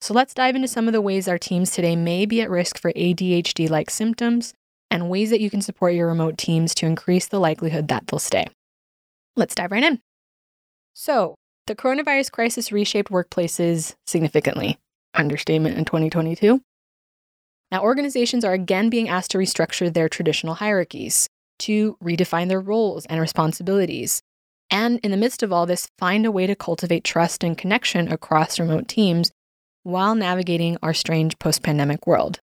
So 0.00 0.14
let's 0.14 0.32
dive 0.32 0.56
into 0.56 0.66
some 0.66 0.86
of 0.86 0.94
the 0.94 1.02
ways 1.02 1.28
our 1.28 1.36
teams 1.36 1.72
today 1.72 1.94
may 1.94 2.24
be 2.24 2.40
at 2.40 2.48
risk 2.48 2.78
for 2.78 2.90
ADHD 2.94 3.68
like 3.68 3.90
symptoms 3.90 4.54
and 4.90 5.10
ways 5.10 5.28
that 5.28 5.42
you 5.42 5.50
can 5.50 5.60
support 5.60 5.92
your 5.92 6.06
remote 6.06 6.38
teams 6.38 6.74
to 6.76 6.86
increase 6.86 7.28
the 7.28 7.38
likelihood 7.38 7.88
that 7.88 8.06
they'll 8.06 8.18
stay. 8.18 8.46
Let's 9.36 9.54
dive 9.54 9.72
right 9.72 9.84
in. 9.84 10.00
So, 10.94 11.34
the 11.66 11.74
coronavirus 11.74 12.32
crisis 12.32 12.72
reshaped 12.72 13.10
workplaces 13.10 13.94
significantly. 14.06 14.78
Understatement 15.12 15.76
in 15.76 15.84
2022. 15.84 16.62
Now, 17.70 17.82
organizations 17.82 18.42
are 18.46 18.54
again 18.54 18.88
being 18.88 19.10
asked 19.10 19.32
to 19.32 19.38
restructure 19.38 19.92
their 19.92 20.08
traditional 20.08 20.54
hierarchies, 20.54 21.28
to 21.58 21.98
redefine 22.02 22.48
their 22.48 22.60
roles 22.60 23.04
and 23.04 23.20
responsibilities, 23.20 24.22
and 24.74 24.98
in 25.04 25.12
the 25.12 25.16
midst 25.16 25.44
of 25.44 25.52
all 25.52 25.66
this, 25.66 25.88
find 25.98 26.26
a 26.26 26.32
way 26.32 26.48
to 26.48 26.56
cultivate 26.56 27.04
trust 27.04 27.44
and 27.44 27.56
connection 27.56 28.10
across 28.10 28.58
remote 28.58 28.88
teams 28.88 29.30
while 29.84 30.16
navigating 30.16 30.76
our 30.82 30.92
strange 30.92 31.38
post 31.38 31.62
pandemic 31.62 32.08
world. 32.08 32.40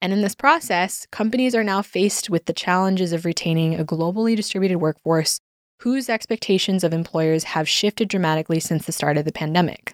And 0.00 0.14
in 0.14 0.22
this 0.22 0.34
process, 0.34 1.06
companies 1.12 1.54
are 1.54 1.62
now 1.62 1.82
faced 1.82 2.30
with 2.30 2.46
the 2.46 2.54
challenges 2.54 3.12
of 3.12 3.26
retaining 3.26 3.78
a 3.78 3.84
globally 3.84 4.34
distributed 4.34 4.78
workforce 4.78 5.40
whose 5.80 6.08
expectations 6.08 6.84
of 6.84 6.94
employers 6.94 7.44
have 7.44 7.68
shifted 7.68 8.08
dramatically 8.08 8.58
since 8.58 8.86
the 8.86 8.92
start 8.92 9.18
of 9.18 9.26
the 9.26 9.30
pandemic. 9.30 9.92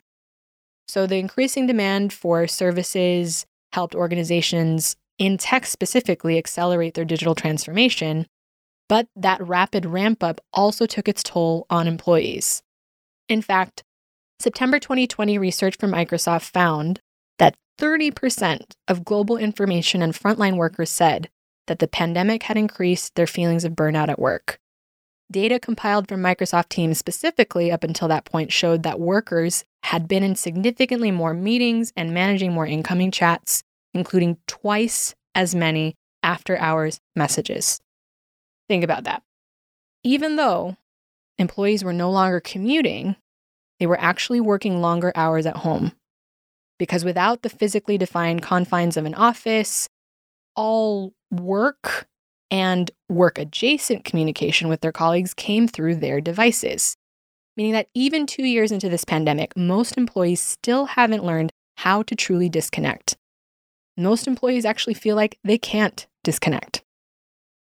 So, 0.86 1.08
the 1.08 1.18
increasing 1.18 1.66
demand 1.66 2.12
for 2.12 2.46
services 2.46 3.46
helped 3.72 3.96
organizations 3.96 4.94
in 5.18 5.38
tech 5.38 5.66
specifically 5.66 6.38
accelerate 6.38 6.94
their 6.94 7.04
digital 7.04 7.34
transformation, 7.34 8.28
but 8.88 9.08
that 9.14 9.46
rapid 9.46 9.84
ramp 9.84 10.22
up 10.22 10.40
also 10.52 10.86
took 10.86 11.08
its 11.08 11.22
toll 11.22 11.66
on 11.70 11.86
employees. 11.86 12.62
In 13.28 13.42
fact, 13.42 13.84
September 14.40 14.78
2020 14.78 15.36
research 15.38 15.76
from 15.76 15.92
Microsoft 15.92 16.44
found 16.50 17.00
that 17.38 17.56
30% 17.78 18.60
of 18.86 19.04
global 19.04 19.36
information 19.36 20.02
and 20.02 20.14
frontline 20.14 20.56
workers 20.56 20.90
said 20.90 21.28
that 21.66 21.80
the 21.80 21.88
pandemic 21.88 22.44
had 22.44 22.56
increased 22.56 23.14
their 23.14 23.26
feelings 23.26 23.64
of 23.64 23.72
burnout 23.72 24.08
at 24.08 24.18
work. 24.18 24.58
Data 25.30 25.58
compiled 25.58 26.08
from 26.08 26.22
Microsoft 26.22 26.70
Teams 26.70 26.98
specifically 26.98 27.70
up 27.70 27.84
until 27.84 28.08
that 28.08 28.24
point 28.24 28.50
showed 28.50 28.82
that 28.84 28.98
workers 28.98 29.64
had 29.82 30.08
been 30.08 30.22
in 30.22 30.34
significantly 30.34 31.10
more 31.10 31.34
meetings 31.34 31.92
and 31.94 32.14
managing 32.14 32.52
more 32.52 32.66
incoming 32.66 33.10
chats, 33.10 33.62
including 33.92 34.38
twice 34.46 35.14
as 35.34 35.54
many 35.54 35.94
after 36.22 36.56
hours 36.56 36.98
messages. 37.14 37.80
Think 38.68 38.84
about 38.84 39.04
that. 39.04 39.22
Even 40.04 40.36
though 40.36 40.76
employees 41.38 41.82
were 41.82 41.92
no 41.92 42.10
longer 42.10 42.40
commuting, 42.40 43.16
they 43.80 43.86
were 43.86 44.00
actually 44.00 44.40
working 44.40 44.80
longer 44.80 45.12
hours 45.14 45.46
at 45.46 45.58
home. 45.58 45.92
Because 46.78 47.04
without 47.04 47.42
the 47.42 47.48
physically 47.48 47.98
defined 47.98 48.42
confines 48.42 48.96
of 48.96 49.04
an 49.04 49.14
office, 49.14 49.88
all 50.54 51.12
work 51.30 52.06
and 52.50 52.90
work 53.08 53.38
adjacent 53.38 54.04
communication 54.04 54.68
with 54.68 54.80
their 54.80 54.92
colleagues 54.92 55.34
came 55.34 55.68
through 55.68 55.96
their 55.96 56.20
devices. 56.20 56.96
Meaning 57.56 57.72
that 57.72 57.88
even 57.94 58.26
two 58.26 58.44
years 58.44 58.70
into 58.70 58.88
this 58.88 59.04
pandemic, 59.04 59.56
most 59.56 59.96
employees 59.96 60.40
still 60.40 60.86
haven't 60.86 61.24
learned 61.24 61.50
how 61.78 62.02
to 62.02 62.14
truly 62.14 62.48
disconnect. 62.48 63.16
Most 63.96 64.28
employees 64.28 64.64
actually 64.64 64.94
feel 64.94 65.16
like 65.16 65.38
they 65.42 65.58
can't 65.58 66.06
disconnect. 66.22 66.84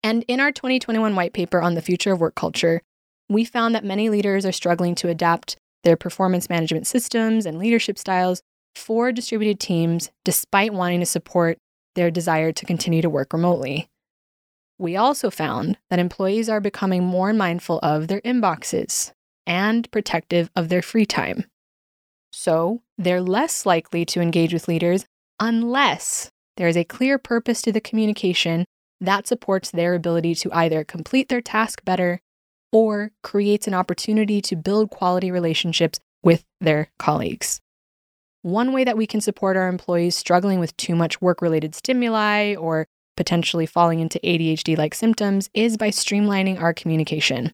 And 0.02 0.24
in 0.28 0.40
our 0.40 0.52
2021 0.52 1.14
white 1.14 1.32
paper 1.32 1.60
on 1.60 1.74
the 1.74 1.82
future 1.82 2.12
of 2.12 2.20
work 2.20 2.34
culture, 2.34 2.80
we 3.28 3.44
found 3.44 3.74
that 3.74 3.84
many 3.84 4.08
leaders 4.08 4.46
are 4.46 4.52
struggling 4.52 4.94
to 4.96 5.08
adapt 5.08 5.56
their 5.84 5.96
performance 5.96 6.48
management 6.48 6.86
systems 6.86 7.46
and 7.46 7.58
leadership 7.58 7.98
styles 7.98 8.42
for 8.74 9.12
distributed 9.12 9.60
teams 9.60 10.10
despite 10.24 10.72
wanting 10.72 11.00
to 11.00 11.06
support 11.06 11.58
their 11.94 12.10
desire 12.10 12.52
to 12.52 12.66
continue 12.66 13.02
to 13.02 13.10
work 13.10 13.32
remotely. 13.32 13.88
We 14.78 14.96
also 14.96 15.30
found 15.30 15.76
that 15.90 15.98
employees 15.98 16.48
are 16.48 16.60
becoming 16.60 17.04
more 17.04 17.32
mindful 17.32 17.78
of 17.82 18.08
their 18.08 18.20
inboxes 18.22 19.12
and 19.46 19.90
protective 19.90 20.50
of 20.56 20.68
their 20.68 20.82
free 20.82 21.04
time. 21.04 21.44
So 22.32 22.80
they're 22.96 23.20
less 23.20 23.66
likely 23.66 24.04
to 24.06 24.20
engage 24.20 24.54
with 24.54 24.68
leaders 24.68 25.04
unless 25.38 26.30
there 26.56 26.68
is 26.68 26.76
a 26.76 26.84
clear 26.84 27.18
purpose 27.18 27.60
to 27.62 27.72
the 27.72 27.80
communication 27.80 28.64
that 29.00 29.26
supports 29.26 29.70
their 29.70 29.94
ability 29.94 30.34
to 30.36 30.52
either 30.52 30.84
complete 30.84 31.28
their 31.28 31.40
task 31.40 31.84
better 31.84 32.20
or 32.72 33.12
creates 33.22 33.66
an 33.66 33.74
opportunity 33.74 34.40
to 34.40 34.56
build 34.56 34.90
quality 34.90 35.30
relationships 35.30 35.98
with 36.22 36.44
their 36.60 36.88
colleagues. 36.98 37.60
One 38.42 38.72
way 38.72 38.84
that 38.84 38.96
we 38.96 39.06
can 39.06 39.20
support 39.20 39.56
our 39.56 39.68
employees 39.68 40.16
struggling 40.16 40.60
with 40.60 40.76
too 40.76 40.94
much 40.94 41.20
work 41.20 41.42
related 41.42 41.74
stimuli 41.74 42.54
or 42.54 42.86
potentially 43.16 43.66
falling 43.66 44.00
into 44.00 44.18
ADHD 44.20 44.78
like 44.78 44.94
symptoms 44.94 45.50
is 45.52 45.76
by 45.76 45.90
streamlining 45.90 46.60
our 46.60 46.72
communication. 46.72 47.52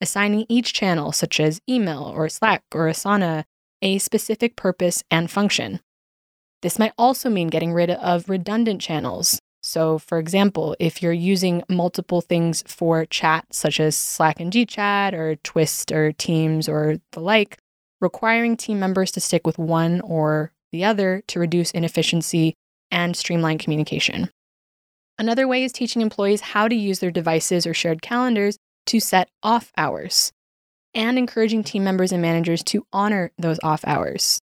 Assigning 0.00 0.46
each 0.48 0.72
channel, 0.72 1.12
such 1.12 1.38
as 1.38 1.60
email 1.68 2.02
or 2.02 2.28
Slack 2.28 2.64
or 2.74 2.88
Asana, 2.88 3.44
a 3.82 3.98
specific 3.98 4.56
purpose 4.56 5.04
and 5.10 5.30
function. 5.30 5.80
This 6.62 6.78
might 6.78 6.92
also 6.98 7.30
mean 7.30 7.48
getting 7.48 7.72
rid 7.72 7.90
of 7.90 8.28
redundant 8.28 8.80
channels. 8.80 9.38
So, 9.66 9.98
for 9.98 10.18
example, 10.20 10.76
if 10.78 11.02
you're 11.02 11.12
using 11.12 11.64
multiple 11.68 12.20
things 12.20 12.62
for 12.68 13.04
chat, 13.04 13.46
such 13.50 13.80
as 13.80 13.96
Slack 13.96 14.38
and 14.38 14.52
GChat 14.52 15.12
or 15.12 15.34
Twist 15.42 15.90
or 15.90 16.12
Teams 16.12 16.68
or 16.68 16.98
the 17.10 17.18
like, 17.18 17.58
requiring 18.00 18.56
team 18.56 18.78
members 18.78 19.10
to 19.10 19.20
stick 19.20 19.44
with 19.44 19.58
one 19.58 20.00
or 20.02 20.52
the 20.70 20.84
other 20.84 21.20
to 21.26 21.40
reduce 21.40 21.72
inefficiency 21.72 22.54
and 22.92 23.16
streamline 23.16 23.58
communication. 23.58 24.30
Another 25.18 25.48
way 25.48 25.64
is 25.64 25.72
teaching 25.72 26.00
employees 26.00 26.42
how 26.42 26.68
to 26.68 26.76
use 26.76 27.00
their 27.00 27.10
devices 27.10 27.66
or 27.66 27.74
shared 27.74 28.02
calendars 28.02 28.58
to 28.86 29.00
set 29.00 29.28
off 29.42 29.72
hours 29.76 30.30
and 30.94 31.18
encouraging 31.18 31.64
team 31.64 31.82
members 31.82 32.12
and 32.12 32.22
managers 32.22 32.62
to 32.62 32.86
honor 32.92 33.32
those 33.36 33.58
off 33.64 33.84
hours. 33.84 34.38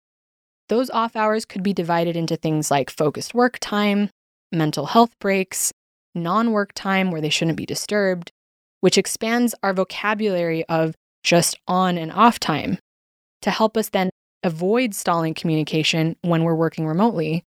Those 0.70 0.88
off 0.88 1.14
hours 1.14 1.44
could 1.44 1.62
be 1.62 1.74
divided 1.74 2.16
into 2.16 2.36
things 2.36 2.70
like 2.70 2.88
focused 2.88 3.34
work 3.34 3.58
time, 3.60 4.08
mental 4.52 4.86
health 4.86 5.18
breaks, 5.18 5.72
non 6.14 6.52
work 6.52 6.72
time 6.74 7.10
where 7.10 7.20
they 7.20 7.28
shouldn't 7.28 7.56
be 7.56 7.66
disturbed, 7.66 8.30
which 8.80 8.98
expands 8.98 9.54
our 9.62 9.72
vocabulary 9.72 10.64
of 10.66 10.94
just 11.22 11.58
on 11.68 11.98
and 11.98 12.12
off 12.12 12.38
time 12.38 12.78
to 13.42 13.50
help 13.50 13.76
us 13.76 13.90
then 13.90 14.10
avoid 14.42 14.94
stalling 14.94 15.34
communication 15.34 16.16
when 16.22 16.44
we're 16.44 16.54
working 16.54 16.86
remotely 16.86 17.44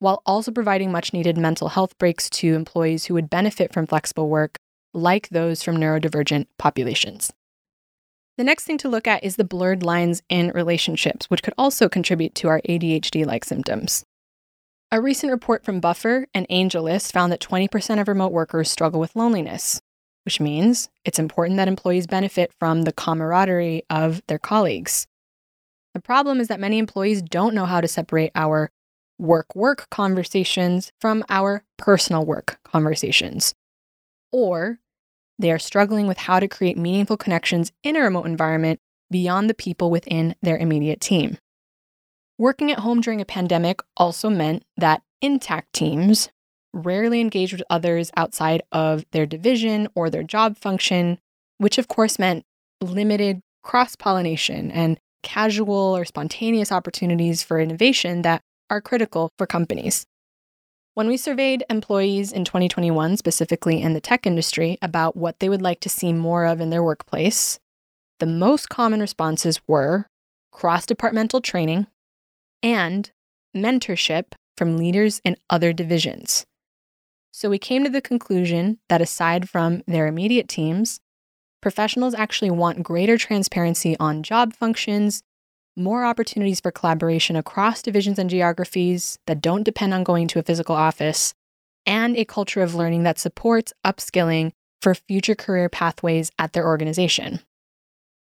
while 0.00 0.22
also 0.26 0.50
providing 0.50 0.90
much 0.90 1.12
needed 1.12 1.38
mental 1.38 1.68
health 1.68 1.96
breaks 1.98 2.28
to 2.28 2.54
employees 2.54 3.04
who 3.04 3.14
would 3.14 3.30
benefit 3.30 3.72
from 3.72 3.86
flexible 3.86 4.28
work, 4.28 4.56
like 4.92 5.28
those 5.28 5.62
from 5.62 5.76
neurodivergent 5.76 6.46
populations. 6.58 7.32
The 8.36 8.44
next 8.44 8.64
thing 8.64 8.78
to 8.78 8.88
look 8.88 9.06
at 9.06 9.22
is 9.22 9.36
the 9.36 9.44
blurred 9.44 9.82
lines 9.82 10.22
in 10.30 10.50
relationships, 10.54 11.28
which 11.28 11.42
could 11.42 11.54
also 11.58 11.88
contribute 11.88 12.34
to 12.36 12.48
our 12.48 12.62
ADHD 12.62 13.26
like 13.26 13.44
symptoms. 13.44 14.02
A 14.92 15.00
recent 15.00 15.30
report 15.30 15.64
from 15.64 15.78
Buffer 15.78 16.26
and 16.34 16.48
AngelList 16.48 17.12
found 17.12 17.30
that 17.30 17.40
20% 17.40 18.00
of 18.00 18.08
remote 18.08 18.32
workers 18.32 18.68
struggle 18.68 18.98
with 18.98 19.14
loneliness, 19.14 19.80
which 20.24 20.40
means 20.40 20.88
it's 21.04 21.20
important 21.20 21.58
that 21.58 21.68
employees 21.68 22.08
benefit 22.08 22.52
from 22.58 22.82
the 22.82 22.92
camaraderie 22.92 23.84
of 23.88 24.20
their 24.26 24.40
colleagues. 24.40 25.06
The 25.94 26.00
problem 26.00 26.40
is 26.40 26.48
that 26.48 26.58
many 26.58 26.78
employees 26.78 27.22
don't 27.22 27.54
know 27.54 27.66
how 27.66 27.80
to 27.80 27.86
separate 27.86 28.32
our 28.34 28.72
work 29.16 29.54
work 29.54 29.86
conversations 29.90 30.90
from 31.00 31.22
our 31.28 31.62
personal 31.78 32.24
work 32.24 32.58
conversations. 32.64 33.54
Or 34.32 34.80
they 35.38 35.52
are 35.52 35.58
struggling 35.60 36.08
with 36.08 36.18
how 36.18 36.40
to 36.40 36.48
create 36.48 36.76
meaningful 36.76 37.16
connections 37.16 37.70
in 37.84 37.94
a 37.94 38.00
remote 38.00 38.26
environment 38.26 38.80
beyond 39.08 39.48
the 39.48 39.54
people 39.54 39.88
within 39.88 40.34
their 40.42 40.58
immediate 40.58 41.00
team. 41.00 41.38
Working 42.40 42.72
at 42.72 42.78
home 42.78 43.02
during 43.02 43.20
a 43.20 43.26
pandemic 43.26 43.82
also 43.98 44.30
meant 44.30 44.62
that 44.78 45.02
intact 45.20 45.74
teams 45.74 46.30
rarely 46.72 47.20
engaged 47.20 47.52
with 47.52 47.62
others 47.68 48.10
outside 48.16 48.62
of 48.72 49.04
their 49.10 49.26
division 49.26 49.88
or 49.94 50.08
their 50.08 50.22
job 50.22 50.56
function, 50.56 51.18
which 51.58 51.76
of 51.76 51.86
course 51.86 52.18
meant 52.18 52.46
limited 52.80 53.42
cross 53.62 53.94
pollination 53.94 54.70
and 54.70 54.98
casual 55.22 55.94
or 55.94 56.06
spontaneous 56.06 56.72
opportunities 56.72 57.42
for 57.42 57.60
innovation 57.60 58.22
that 58.22 58.40
are 58.70 58.80
critical 58.80 59.28
for 59.36 59.46
companies. 59.46 60.06
When 60.94 61.08
we 61.08 61.18
surveyed 61.18 61.64
employees 61.68 62.32
in 62.32 62.46
2021, 62.46 63.18
specifically 63.18 63.82
in 63.82 63.92
the 63.92 64.00
tech 64.00 64.26
industry, 64.26 64.78
about 64.80 65.14
what 65.14 65.40
they 65.40 65.50
would 65.50 65.60
like 65.60 65.80
to 65.80 65.90
see 65.90 66.14
more 66.14 66.46
of 66.46 66.58
in 66.58 66.70
their 66.70 66.82
workplace, 66.82 67.58
the 68.18 68.24
most 68.24 68.70
common 68.70 69.00
responses 69.00 69.60
were 69.68 70.06
cross 70.52 70.86
departmental 70.86 71.42
training 71.42 71.86
and 72.62 73.10
mentorship 73.56 74.32
from 74.56 74.76
leaders 74.76 75.20
in 75.24 75.36
other 75.48 75.72
divisions. 75.72 76.44
So 77.32 77.48
we 77.48 77.58
came 77.58 77.84
to 77.84 77.90
the 77.90 78.02
conclusion 78.02 78.78
that 78.88 79.00
aside 79.00 79.48
from 79.48 79.82
their 79.86 80.06
immediate 80.06 80.48
teams, 80.48 81.00
professionals 81.62 82.14
actually 82.14 82.50
want 82.50 82.82
greater 82.82 83.16
transparency 83.16 83.96
on 83.98 84.22
job 84.22 84.54
functions, 84.54 85.22
more 85.76 86.04
opportunities 86.04 86.60
for 86.60 86.70
collaboration 86.70 87.36
across 87.36 87.82
divisions 87.82 88.18
and 88.18 88.28
geographies 88.28 89.18
that 89.26 89.40
don't 89.40 89.62
depend 89.62 89.94
on 89.94 90.04
going 90.04 90.28
to 90.28 90.38
a 90.38 90.42
physical 90.42 90.74
office, 90.74 91.32
and 91.86 92.16
a 92.16 92.24
culture 92.24 92.62
of 92.62 92.74
learning 92.74 93.04
that 93.04 93.18
supports 93.18 93.72
upskilling 93.86 94.52
for 94.82 94.94
future 94.94 95.34
career 95.34 95.68
pathways 95.68 96.30
at 96.38 96.52
their 96.52 96.66
organization. 96.66 97.40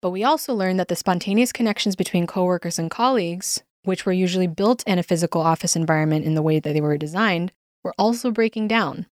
But 0.01 0.11
we 0.11 0.23
also 0.23 0.53
learned 0.53 0.79
that 0.79 0.87
the 0.87 0.95
spontaneous 0.95 1.51
connections 1.51 1.95
between 1.95 2.27
coworkers 2.27 2.79
and 2.79 2.89
colleagues, 2.91 3.63
which 3.89 4.05
were 4.05 4.13
usually 4.13 4.45
built 4.45 4.83
in 4.85 4.99
a 4.99 5.03
physical 5.03 5.41
office 5.41 5.75
environment 5.75 6.23
in 6.23 6.35
the 6.35 6.43
way 6.43 6.59
that 6.59 6.73
they 6.73 6.79
were 6.79 6.95
designed, 6.95 7.51
were 7.83 7.95
also 7.97 8.29
breaking 8.29 8.67
down. 8.67 9.07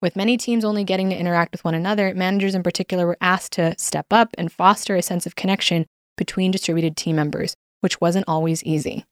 With 0.00 0.16
many 0.16 0.38
teams 0.38 0.64
only 0.64 0.84
getting 0.84 1.10
to 1.10 1.18
interact 1.18 1.52
with 1.52 1.64
one 1.64 1.74
another, 1.74 2.14
managers 2.14 2.54
in 2.54 2.62
particular 2.62 3.06
were 3.06 3.18
asked 3.20 3.52
to 3.52 3.74
step 3.78 4.06
up 4.10 4.30
and 4.38 4.50
foster 4.50 4.96
a 4.96 5.02
sense 5.02 5.26
of 5.26 5.36
connection 5.36 5.84
between 6.16 6.50
distributed 6.50 6.96
team 6.96 7.16
members, 7.16 7.54
which 7.82 8.00
wasn't 8.00 8.24
always 8.26 8.64
easy. 8.64 9.04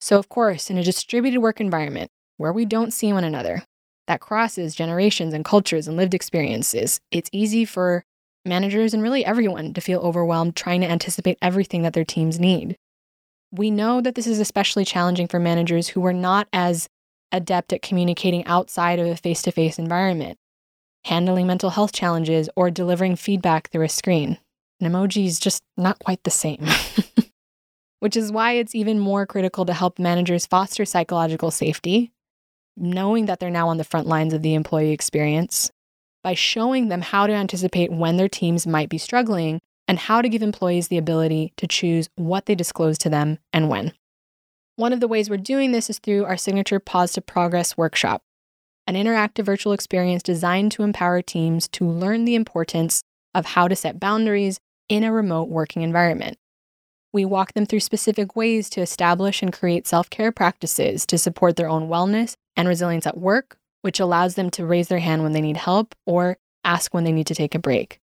So, 0.00 0.18
of 0.18 0.30
course, 0.30 0.70
in 0.70 0.78
a 0.78 0.82
distributed 0.82 1.40
work 1.40 1.60
environment 1.60 2.10
where 2.38 2.52
we 2.52 2.64
don't 2.64 2.94
see 2.94 3.12
one 3.12 3.24
another, 3.24 3.64
that 4.06 4.20
crosses 4.20 4.74
generations 4.74 5.34
and 5.34 5.44
cultures 5.44 5.86
and 5.86 5.98
lived 5.98 6.14
experiences, 6.14 6.98
it's 7.10 7.28
easy 7.30 7.66
for 7.66 8.04
managers 8.46 8.94
and 8.94 9.02
really 9.02 9.22
everyone 9.22 9.74
to 9.74 9.82
feel 9.82 10.00
overwhelmed 10.00 10.56
trying 10.56 10.80
to 10.80 10.90
anticipate 10.90 11.36
everything 11.42 11.82
that 11.82 11.92
their 11.92 12.06
teams 12.06 12.40
need. 12.40 12.78
We 13.50 13.70
know 13.70 14.00
that 14.00 14.14
this 14.14 14.26
is 14.26 14.40
especially 14.40 14.84
challenging 14.84 15.26
for 15.26 15.38
managers 15.38 15.88
who 15.88 16.04
are 16.04 16.12
not 16.12 16.48
as 16.52 16.88
adept 17.32 17.72
at 17.72 17.82
communicating 17.82 18.44
outside 18.46 18.98
of 18.98 19.06
a 19.06 19.16
face 19.16 19.42
to 19.42 19.52
face 19.52 19.78
environment, 19.78 20.38
handling 21.04 21.46
mental 21.46 21.70
health 21.70 21.92
challenges, 21.92 22.48
or 22.56 22.70
delivering 22.70 23.16
feedback 23.16 23.70
through 23.70 23.84
a 23.84 23.88
screen. 23.88 24.38
An 24.80 24.90
emoji 24.90 25.26
is 25.26 25.40
just 25.40 25.62
not 25.76 25.98
quite 25.98 26.22
the 26.24 26.30
same. 26.30 26.64
Which 28.00 28.16
is 28.16 28.30
why 28.30 28.52
it's 28.52 28.74
even 28.74 28.98
more 28.98 29.26
critical 29.26 29.64
to 29.66 29.72
help 29.72 29.98
managers 29.98 30.46
foster 30.46 30.84
psychological 30.84 31.50
safety, 31.50 32.12
knowing 32.76 33.26
that 33.26 33.40
they're 33.40 33.50
now 33.50 33.68
on 33.68 33.76
the 33.76 33.84
front 33.84 34.06
lines 34.06 34.32
of 34.32 34.42
the 34.42 34.54
employee 34.54 34.92
experience, 34.92 35.70
by 36.22 36.34
showing 36.34 36.88
them 36.88 37.00
how 37.00 37.26
to 37.26 37.32
anticipate 37.32 37.90
when 37.90 38.16
their 38.16 38.28
teams 38.28 38.66
might 38.66 38.88
be 38.88 38.98
struggling 38.98 39.60
and 39.88 39.98
how 39.98 40.22
to 40.22 40.28
give 40.28 40.42
employees 40.42 40.88
the 40.88 40.98
ability 40.98 41.54
to 41.56 41.66
choose 41.66 42.08
what 42.14 42.46
they 42.46 42.54
disclose 42.54 42.98
to 42.98 43.08
them 43.08 43.38
and 43.52 43.68
when. 43.68 43.92
One 44.76 44.92
of 44.92 45.00
the 45.00 45.08
ways 45.08 45.28
we're 45.28 45.38
doing 45.38 45.72
this 45.72 45.90
is 45.90 45.98
through 45.98 46.26
our 46.26 46.36
signature 46.36 46.78
Pause 46.78 47.14
to 47.14 47.20
Progress 47.22 47.76
workshop, 47.76 48.22
an 48.86 48.94
interactive 48.94 49.44
virtual 49.44 49.72
experience 49.72 50.22
designed 50.22 50.70
to 50.72 50.84
empower 50.84 51.22
teams 51.22 51.66
to 51.68 51.88
learn 51.88 52.26
the 52.26 52.36
importance 52.36 53.02
of 53.34 53.46
how 53.46 53.66
to 53.66 53.74
set 53.74 53.98
boundaries 53.98 54.60
in 54.88 55.02
a 55.02 55.12
remote 55.12 55.48
working 55.48 55.82
environment. 55.82 56.38
We 57.12 57.24
walk 57.24 57.54
them 57.54 57.66
through 57.66 57.80
specific 57.80 58.36
ways 58.36 58.68
to 58.70 58.80
establish 58.80 59.42
and 59.42 59.52
create 59.52 59.86
self 59.86 60.10
care 60.10 60.30
practices 60.30 61.06
to 61.06 61.18
support 61.18 61.56
their 61.56 61.68
own 61.68 61.88
wellness 61.88 62.34
and 62.56 62.68
resilience 62.68 63.06
at 63.06 63.18
work, 63.18 63.58
which 63.82 63.98
allows 63.98 64.34
them 64.34 64.50
to 64.50 64.66
raise 64.66 64.88
their 64.88 64.98
hand 64.98 65.22
when 65.22 65.32
they 65.32 65.40
need 65.40 65.56
help 65.56 65.94
or 66.06 66.36
ask 66.64 66.92
when 66.92 67.04
they 67.04 67.12
need 67.12 67.26
to 67.28 67.34
take 67.34 67.54
a 67.54 67.58
break. 67.58 67.98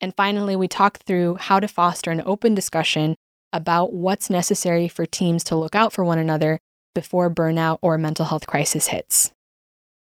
And 0.00 0.14
finally, 0.14 0.56
we 0.56 0.68
talk 0.68 0.98
through 0.98 1.36
how 1.36 1.60
to 1.60 1.68
foster 1.68 2.10
an 2.10 2.22
open 2.26 2.54
discussion 2.54 3.16
about 3.52 3.92
what's 3.92 4.28
necessary 4.28 4.88
for 4.88 5.06
teams 5.06 5.42
to 5.44 5.56
look 5.56 5.74
out 5.74 5.92
for 5.92 6.04
one 6.04 6.18
another 6.18 6.58
before 6.94 7.30
burnout 7.30 7.78
or 7.82 7.96
mental 7.96 8.26
health 8.26 8.46
crisis 8.46 8.88
hits. 8.88 9.32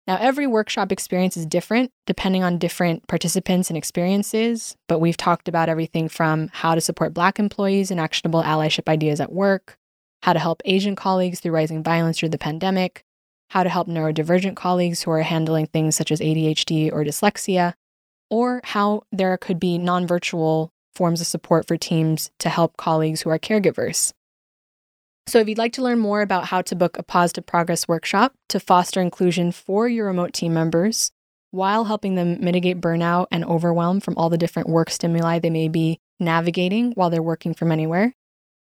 Now, 0.08 0.18
every 0.20 0.46
workshop 0.46 0.92
experience 0.92 1.36
is 1.36 1.46
different 1.46 1.92
depending 2.06 2.44
on 2.44 2.60
different 2.60 3.08
participants 3.08 3.70
and 3.70 3.78
experiences, 3.78 4.76
but 4.88 5.00
we've 5.00 5.18
talked 5.18 5.48
about 5.48 5.70
everything 5.70 6.10
from 6.10 6.50
how 6.54 6.76
to 6.76 6.82
support 6.82 7.14
Black 7.14 7.40
employees 7.40 7.90
and 7.90 8.00
actionable 8.00 8.44
allyship 8.44 8.88
ideas 8.88 9.20
at 9.20 9.32
work, 9.32 9.78
how 10.22 10.34
to 10.34 10.40
help 10.40 10.62
Asian 10.66 10.96
colleagues 10.96 11.40
through 11.40 11.54
rising 11.54 11.84
violence 11.84 12.20
through 12.20 12.30
the 12.30 12.38
pandemic, 12.38 13.04
how 13.50 13.64
to 13.64 13.70
help 13.70 13.88
neurodivergent 13.88 14.56
colleagues 14.56 15.02
who 15.04 15.12
are 15.12 15.22
handling 15.22 15.66
things 15.68 15.96
such 15.96 16.12
as 16.12 16.20
ADHD 16.20 16.92
or 16.92 17.04
dyslexia, 17.04 17.74
or 18.30 18.62
how 18.64 19.04
there 19.12 19.38
could 19.38 19.60
be 19.60 19.78
non 19.78 20.08
virtual 20.08 20.72
forms 20.94 21.22
of 21.22 21.28
support 21.28 21.68
for 21.68 21.78
teams 21.78 22.32
to 22.40 22.50
help 22.50 22.78
colleagues 22.78 23.22
who 23.22 23.30
are 23.30 23.40
caregivers. 23.40 24.14
So, 25.28 25.40
if 25.40 25.50
you'd 25.50 25.58
like 25.58 25.74
to 25.74 25.82
learn 25.82 26.00
more 26.00 26.22
about 26.22 26.46
how 26.46 26.62
to 26.62 26.76
book 26.76 26.98
a 26.98 27.28
to 27.30 27.42
Progress 27.42 27.88
workshop 27.88 28.34
to 28.50 28.60
foster 28.60 29.02
inclusion 29.02 29.52
for 29.52 29.88
your 29.88 30.06
remote 30.06 30.34
team 30.34 30.54
members 30.54 31.12
while 31.52 31.86
helping 31.86 32.16
them 32.16 32.38
mitigate 32.42 32.82
burnout 32.82 33.28
and 33.32 33.44
overwhelm 33.46 34.00
from 34.00 34.16
all 34.18 34.30
the 34.30 34.38
different 34.38 34.70
work 34.70 34.90
stimuli 34.90 35.40
they 35.40 35.50
may 35.50 35.68
be 35.68 36.00
navigating 36.20 36.92
while 36.92 37.10
they're 37.10 37.24
working 37.24 37.54
from 37.54 37.72
anywhere, 37.72 38.14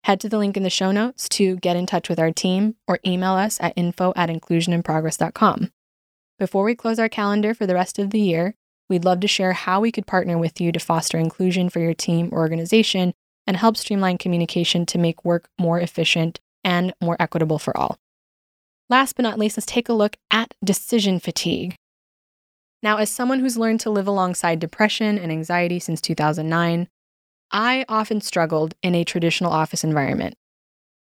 head 0.03 0.19
to 0.21 0.29
the 0.29 0.37
link 0.37 0.55
in 0.55 0.63
the 0.63 0.69
show 0.69 0.91
notes 0.91 1.27
to 1.27 1.57
get 1.57 1.75
in 1.75 1.85
touch 1.85 2.07
with 2.07 2.19
our 2.19 2.31
team 2.31 2.75
or 2.87 2.99
email 3.05 3.33
us 3.33 3.59
at 3.59 3.73
info 3.75 4.13
at 4.15 4.29
inclusioninprogress.com. 4.29 5.71
Before 6.39 6.63
we 6.63 6.75
close 6.75 6.99
our 6.99 7.09
calendar 7.09 7.53
for 7.53 7.65
the 7.65 7.75
rest 7.75 7.99
of 7.99 8.11
the 8.11 8.19
year, 8.19 8.55
We'd 8.93 9.05
love 9.05 9.21
to 9.21 9.27
share 9.27 9.53
how 9.53 9.81
we 9.81 9.91
could 9.91 10.05
partner 10.05 10.37
with 10.37 10.61
you 10.61 10.71
to 10.71 10.79
foster 10.79 11.17
inclusion 11.17 11.67
for 11.67 11.79
your 11.79 11.95
team 11.95 12.29
or 12.31 12.37
organization 12.37 13.15
and 13.47 13.57
help 13.57 13.75
streamline 13.75 14.19
communication 14.19 14.85
to 14.85 14.99
make 14.99 15.25
work 15.25 15.49
more 15.59 15.79
efficient 15.79 16.39
and 16.63 16.93
more 17.01 17.17
equitable 17.19 17.57
for 17.57 17.75
all. 17.75 17.97
Last 18.91 19.15
but 19.15 19.23
not 19.23 19.39
least, 19.39 19.57
let's 19.57 19.65
take 19.65 19.89
a 19.89 19.93
look 19.93 20.15
at 20.29 20.53
decision 20.63 21.19
fatigue. 21.19 21.73
Now, 22.83 22.97
as 22.97 23.09
someone 23.09 23.39
who's 23.39 23.57
learned 23.57 23.79
to 23.79 23.89
live 23.89 24.05
alongside 24.05 24.59
depression 24.59 25.17
and 25.17 25.31
anxiety 25.31 25.79
since 25.79 25.99
2009, 25.99 26.87
I 27.49 27.85
often 27.89 28.21
struggled 28.21 28.75
in 28.83 28.93
a 28.93 29.03
traditional 29.03 29.51
office 29.51 29.83
environment. 29.83 30.35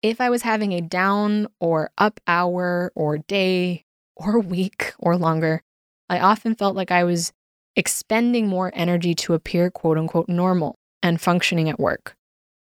If 0.01 0.21
I 0.21 0.29
was 0.29 0.43
having 0.43 0.71
a 0.71 0.79
down 0.79 1.47
or 1.59 1.89
up 1.97 2.21
hour 2.25 2.93
or 2.95 3.17
day 3.17 3.83
or 4.15 4.39
week 4.55 4.93
or 4.97 5.17
longer, 5.17 5.61
I 6.09 6.19
often 6.19 6.55
felt 6.55 6.77
like 6.77 6.89
I 6.89 7.03
was 7.03 7.33
expending 7.75 8.47
more 8.47 8.71
energy 8.73 9.13
to 9.15 9.33
appear 9.33 9.69
quote 9.69 9.97
unquote 9.97 10.29
normal 10.29 10.75
and 11.03 11.21
functioning 11.21 11.69
at 11.69 11.79
work, 11.79 12.15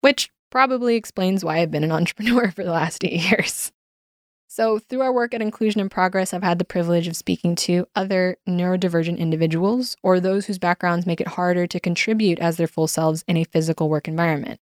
which 0.01 0.31
probably 0.51 0.97
explains 0.97 1.45
why 1.45 1.59
I've 1.59 1.71
been 1.71 1.85
an 1.85 1.93
entrepreneur 1.99 2.51
for 2.51 2.65
the 2.65 2.73
last 2.73 3.05
eight 3.05 3.31
years. 3.31 3.73
So, 4.51 4.79
through 4.79 5.03
our 5.03 5.13
work 5.13 5.35
at 5.35 5.43
Inclusion 5.43 5.81
in 5.81 5.91
Progress, 5.91 6.33
I've 6.33 6.43
had 6.43 6.59
the 6.59 6.65
privilege 6.65 7.07
of 7.07 7.17
speaking 7.17 7.55
to 7.57 7.87
other 7.95 8.39
neurodivergent 8.49 9.19
individuals 9.19 9.95
or 10.03 10.21
those 10.21 10.47
whose 10.47 10.59
backgrounds 10.59 11.07
make 11.07 11.21
it 11.21 11.29
harder 11.29 11.67
to 11.67 11.79
contribute 11.79 12.39
as 12.39 12.57
their 12.57 12.67
full 12.67 12.89
selves 12.89 13.23
in 13.29 13.37
a 13.37 13.45
physical 13.45 13.91
work 13.91 14.09
environment. 14.09 14.59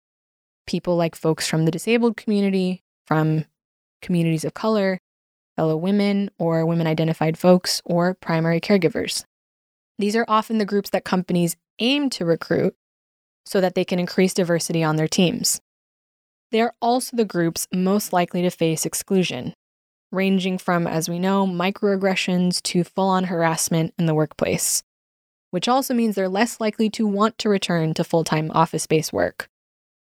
People 0.69 0.97
like 0.97 1.17
folks 1.17 1.49
from 1.49 1.65
the 1.65 1.73
disabled 1.73 2.17
community, 2.17 2.85
from 3.07 3.45
communities 4.01 4.45
of 4.45 4.55
color, 4.55 5.01
fellow 5.57 5.77
women 5.77 6.31
or 6.39 6.65
women 6.65 6.87
identified 6.87 7.37
folks, 7.37 7.83
or 7.85 8.15
primary 8.15 8.61
caregivers. 8.61 9.25
These 9.99 10.17
are 10.17 10.25
often 10.29 10.59
the 10.59 10.65
groups 10.65 10.91
that 10.91 11.05
companies 11.05 11.57
aim 11.79 12.11
to 12.11 12.25
recruit 12.25 12.75
so 13.45 13.61
that 13.61 13.75
they 13.75 13.85
can 13.85 13.99
increase 13.99 14.35
diversity 14.35 14.83
on 14.83 14.97
their 14.97 15.09
teams. 15.09 15.61
They 16.51 16.61
are 16.61 16.75
also 16.81 17.17
the 17.17 17.25
groups 17.25 17.67
most 17.73 18.13
likely 18.13 18.43
to 18.43 18.51
face 18.51 18.85
exclusion, 18.85 19.55
ranging 20.11 20.59
from, 20.59 20.87
as 20.87 21.09
we 21.09 21.19
know, 21.19 21.47
microaggressions 21.47 22.63
to 22.65 22.85
full 22.85 23.09
on 23.09 23.25
harassment 23.25 23.95
in 23.99 24.07
the 24.07 24.15
workplace, 24.15 24.83
which 25.51 25.69
also 25.69 25.95
means 25.95 26.15
they're 26.15 26.29
less 26.29 26.61
likely 26.61 26.91
to 26.91 27.07
want 27.07 27.39
to 27.39 27.49
return 27.49 27.95
to 27.95 28.05
full 28.05 28.23
time 28.23 28.51
office 28.55 28.87
based 28.87 29.13
work. 29.13 29.49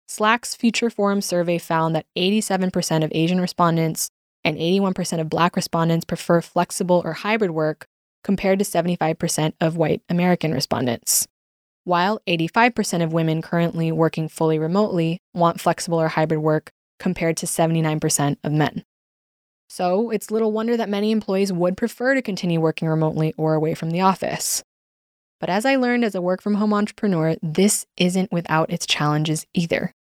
Slack's 0.09 0.57
Future 0.57 0.91
Forum 0.91 1.21
survey 1.21 1.59
found 1.59 1.95
that 1.95 2.07
87% 2.19 3.05
of 3.05 3.13
Asian 3.15 3.41
respondents 3.41 4.11
and 4.43 4.57
81% 4.57 5.21
of 5.21 5.31
Black 5.31 5.55
respondents 5.55 6.05
prefer 6.05 6.41
flexible 6.41 7.03
or 7.05 7.13
hybrid 7.13 7.53
work 7.53 7.87
compared 8.23 8.59
to 8.59 8.65
75% 8.65 9.53
of 9.61 9.77
white 9.77 10.03
American 10.09 10.53
respondents. 10.53 11.27
While 11.85 12.21
85% 12.29 13.03
of 13.03 13.13
women 13.13 13.43
currently 13.43 13.91
working 13.91 14.29
fully 14.29 14.59
remotely 14.59 15.21
want 15.35 15.61
flexible 15.61 16.01
or 16.01 16.09
hybrid 16.09 16.41
work 16.41 16.71
compared 16.99 17.37
to 17.39 17.47
79% 17.47 18.37
of 18.45 18.53
men. 18.53 18.85
So 19.69 20.11
it's 20.11 20.31
little 20.31 20.53
wonder 20.53 20.77
that 20.77 20.89
many 20.89 21.11
employees 21.11 21.53
would 21.53 21.77
prefer 21.77 22.15
to 22.15 22.23
continue 22.23 22.61
working 22.61 22.89
remotely 22.89 23.33
or 23.37 23.55
away 23.55 23.75
from 23.75 23.91
the 23.91 24.01
office. 24.01 24.63
But 25.39 25.49
as 25.49 25.65
I 25.65 25.77
learned 25.77 26.05
as 26.05 26.15
a 26.15 26.21
work 26.21 26.43
from 26.43 26.57
home 26.57 26.75
entrepreneur, 26.75 27.37
this 27.43 27.87
isn't 27.97 28.31
without 28.31 28.71
its 28.71 28.85
challenges 28.85 29.47
either. 29.55 29.93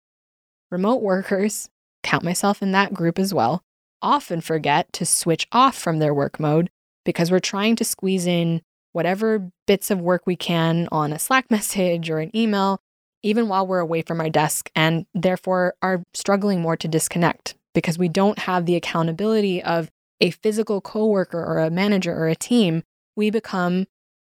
Remote 0.70 1.02
workers, 1.02 1.70
count 2.02 2.24
myself 2.24 2.62
in 2.62 2.72
that 2.72 2.92
group 2.92 3.18
as 3.18 3.32
well, 3.32 3.62
often 4.02 4.40
forget 4.40 4.92
to 4.92 5.06
switch 5.06 5.46
off 5.50 5.76
from 5.76 5.98
their 5.98 6.12
work 6.12 6.38
mode 6.38 6.68
because 7.10 7.30
we're 7.30 7.40
trying 7.40 7.76
to 7.76 7.84
squeeze 7.84 8.26
in 8.26 8.62
whatever 8.92 9.50
bits 9.66 9.90
of 9.90 10.00
work 10.00 10.22
we 10.26 10.36
can 10.36 10.88
on 10.90 11.12
a 11.12 11.18
Slack 11.18 11.50
message 11.50 12.08
or 12.10 12.18
an 12.18 12.34
email, 12.36 12.80
even 13.22 13.48
while 13.48 13.66
we're 13.66 13.80
away 13.80 14.02
from 14.02 14.20
our 14.20 14.30
desk, 14.30 14.70
and 14.74 15.06
therefore 15.14 15.74
are 15.82 16.04
struggling 16.14 16.60
more 16.60 16.76
to 16.76 16.88
disconnect 16.88 17.54
because 17.74 17.98
we 17.98 18.08
don't 18.08 18.40
have 18.40 18.66
the 18.66 18.76
accountability 18.76 19.62
of 19.62 19.90
a 20.20 20.30
physical 20.30 20.80
coworker 20.80 21.42
or 21.42 21.58
a 21.58 21.70
manager 21.70 22.14
or 22.14 22.28
a 22.28 22.34
team. 22.34 22.82
We 23.16 23.30
become, 23.30 23.86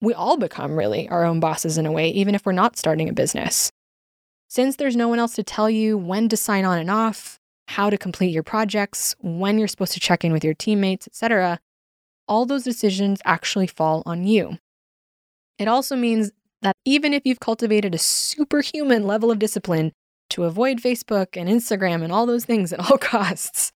we 0.00 0.14
all 0.14 0.37
become 0.37 0.76
really 0.76 1.09
our 1.09 1.24
own 1.24 1.40
bosses 1.40 1.78
in 1.78 1.87
a 1.87 1.92
way, 1.92 2.11
even 2.11 2.35
if 2.35 2.44
we're 2.44 2.52
not 2.52 2.76
starting 2.76 3.09
a 3.09 3.12
business. 3.12 3.70
Since 4.48 4.76
there's 4.76 4.96
no 4.96 5.09
one 5.09 5.18
else 5.18 5.35
to 5.37 5.44
tell 5.44 5.70
you 5.70 5.96
when 5.96 6.28
to 6.28 6.37
sign 6.37 6.64
on 6.64 6.78
and 6.78 6.90
off, 6.90 7.38
how 7.68 7.88
to 7.88 7.96
complete 7.96 8.33
your 8.33 8.42
projects, 8.42 9.14
when 9.20 9.59
you're 9.59 9.68
supposed 9.68 9.92
to 9.92 10.00
check 10.00 10.24
in 10.24 10.33
with 10.33 10.44
your 10.44 10.54
teammates, 10.54 11.06
etc., 11.06 11.61
all 12.31 12.47
those 12.47 12.62
decisions 12.62 13.21
actually 13.27 13.66
fall 13.66 14.03
on 14.07 14.25
you. 14.25 14.57
It 15.59 15.69
also 15.69 15.97
means 15.97 16.31
that 16.62 16.77
even 16.87 17.12
if 17.12 17.23
you've 17.25 17.40
cultivated 17.40 17.95
a 17.95 17.99
superhuman 17.99 19.07
level 19.07 19.31
of 19.31 19.38
discipline 19.38 19.93
to 20.31 20.45
avoid 20.45 20.79
Facebook 20.79 21.37
and 21.37 21.49
Instagram 21.49 22.03
and 22.03 22.12
all 22.12 22.25
those 22.25 22.45
things 22.45 22.73
at 22.73 22.79
all 22.81 22.97
costs, 23.01 23.73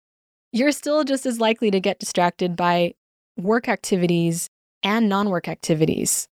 you're 0.53 0.73
still 0.73 1.03
just 1.03 1.27
as 1.27 1.40
likely 1.40 1.71
to 1.73 1.81
get 1.81 1.99
distracted 1.99 2.55
by 2.55 2.95
work 3.37 3.69
activities 3.69 4.49
and 4.83 5.09
non 5.09 5.29
work 5.29 5.49
activities. 5.49 6.29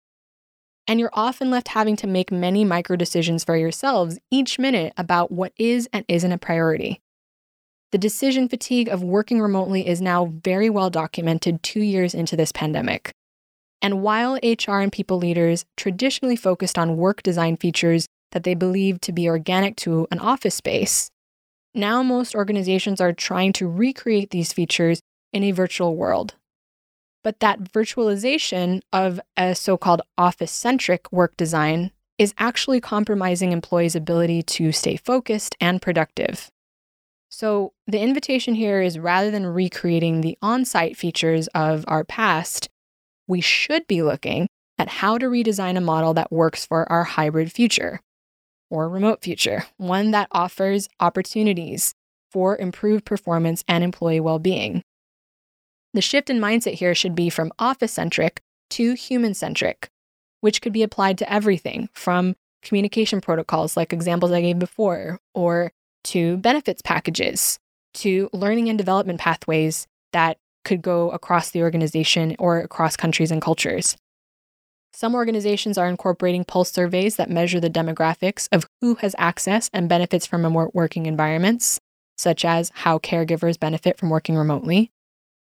And 0.87 0.99
you're 0.99 1.11
often 1.13 1.49
left 1.51 1.69
having 1.69 1.95
to 1.97 2.07
make 2.07 2.31
many 2.31 2.65
micro 2.65 2.95
decisions 2.95 3.43
for 3.43 3.55
yourselves 3.55 4.19
each 4.29 4.59
minute 4.59 4.91
about 4.97 5.31
what 5.31 5.53
is 5.57 5.87
and 5.93 6.03
isn't 6.07 6.31
a 6.31 6.37
priority. 6.37 6.99
The 7.91 7.97
decision 7.97 8.47
fatigue 8.47 8.87
of 8.87 9.01
working 9.01 9.41
remotely 9.41 9.87
is 9.87 9.99
now 9.99 10.31
very 10.43 10.69
well 10.69 10.91
documented 10.91 11.63
two 11.63 11.81
years 11.81 12.13
into 12.13 12.35
this 12.35 12.51
pandemic. 12.51 13.11
And 13.81 14.03
while 14.03 14.39
HR 14.43 14.79
and 14.79 14.91
people 14.91 15.17
leaders 15.17 15.65
traditionally 15.75 16.35
focused 16.35 16.77
on 16.77 16.97
work 16.97 17.23
design 17.23 17.57
features 17.57 18.07
that 18.31 18.43
they 18.43 18.53
believed 18.53 19.01
to 19.03 19.11
be 19.11 19.27
organic 19.27 19.75
to 19.77 20.07
an 20.11 20.19
office 20.19 20.55
space, 20.55 21.09
now 21.73 22.03
most 22.03 22.35
organizations 22.35 23.01
are 23.01 23.13
trying 23.13 23.53
to 23.53 23.67
recreate 23.67 24.29
these 24.29 24.53
features 24.53 25.01
in 25.33 25.43
a 25.43 25.51
virtual 25.51 25.95
world. 25.95 26.35
But 27.23 27.39
that 27.39 27.63
virtualization 27.63 28.81
of 28.93 29.19
a 29.35 29.55
so 29.55 29.77
called 29.77 30.01
office 30.17 30.51
centric 30.51 31.11
work 31.11 31.35
design 31.37 31.91
is 32.17 32.33
actually 32.37 32.81
compromising 32.81 33.51
employees' 33.51 33.95
ability 33.95 34.43
to 34.43 34.71
stay 34.71 34.97
focused 34.97 35.55
and 35.59 35.81
productive. 35.81 36.51
So, 37.29 37.73
the 37.85 37.99
invitation 37.99 38.55
here 38.55 38.81
is 38.81 38.97
rather 38.97 39.29
than 39.29 39.45
recreating 39.45 40.21
the 40.21 40.37
on 40.41 40.65
site 40.65 40.97
features 40.97 41.47
of 41.49 41.85
our 41.87 42.03
past, 42.03 42.69
we 43.27 43.39
should 43.39 43.85
be 43.87 44.01
looking 44.01 44.47
at 44.79 44.89
how 44.89 45.17
to 45.19 45.27
redesign 45.27 45.77
a 45.77 45.81
model 45.81 46.13
that 46.15 46.31
works 46.31 46.65
for 46.65 46.91
our 46.91 47.03
hybrid 47.03 47.51
future 47.51 47.99
or 48.71 48.89
remote 48.89 49.21
future, 49.21 49.65
one 49.77 50.11
that 50.11 50.27
offers 50.31 50.89
opportunities 50.99 51.93
for 52.31 52.57
improved 52.57 53.05
performance 53.05 53.63
and 53.67 53.83
employee 53.83 54.19
well 54.19 54.39
being. 54.39 54.83
The 55.93 56.01
shift 56.01 56.29
in 56.29 56.39
mindset 56.39 56.73
here 56.73 56.95
should 56.95 57.15
be 57.15 57.29
from 57.29 57.51
office 57.59 57.93
centric 57.93 58.41
to 58.71 58.93
human 58.93 59.33
centric, 59.33 59.89
which 60.41 60.61
could 60.61 60.73
be 60.73 60.83
applied 60.83 61.17
to 61.19 61.31
everything 61.31 61.89
from 61.93 62.35
communication 62.61 63.21
protocols, 63.21 63.75
like 63.75 63.93
examples 63.93 64.31
I 64.31 64.41
gave 64.41 64.59
before, 64.59 65.19
or 65.33 65.71
to 66.05 66.37
benefits 66.37 66.81
packages, 66.81 67.59
to 67.95 68.29
learning 68.33 68.69
and 68.69 68.77
development 68.77 69.19
pathways 69.19 69.87
that 70.13 70.37
could 70.65 70.81
go 70.81 71.09
across 71.11 71.51
the 71.51 71.61
organization 71.61 72.35
or 72.39 72.59
across 72.59 72.95
countries 72.95 73.31
and 73.31 73.41
cultures. 73.41 73.97
Some 74.91 75.15
organizations 75.15 75.77
are 75.77 75.87
incorporating 75.87 76.43
pulse 76.43 76.71
surveys 76.71 77.15
that 77.15 77.29
measure 77.29 77.59
the 77.59 77.69
demographics 77.69 78.47
of 78.51 78.67
who 78.81 78.95
has 78.95 79.15
access 79.17 79.69
and 79.71 79.87
benefits 79.87 80.25
from 80.25 80.43
remote 80.43 80.71
working 80.73 81.05
environments, 81.05 81.79
such 82.17 82.43
as 82.43 82.71
how 82.73 82.97
caregivers 82.97 83.59
benefit 83.59 83.97
from 83.97 84.09
working 84.09 84.35
remotely, 84.35 84.91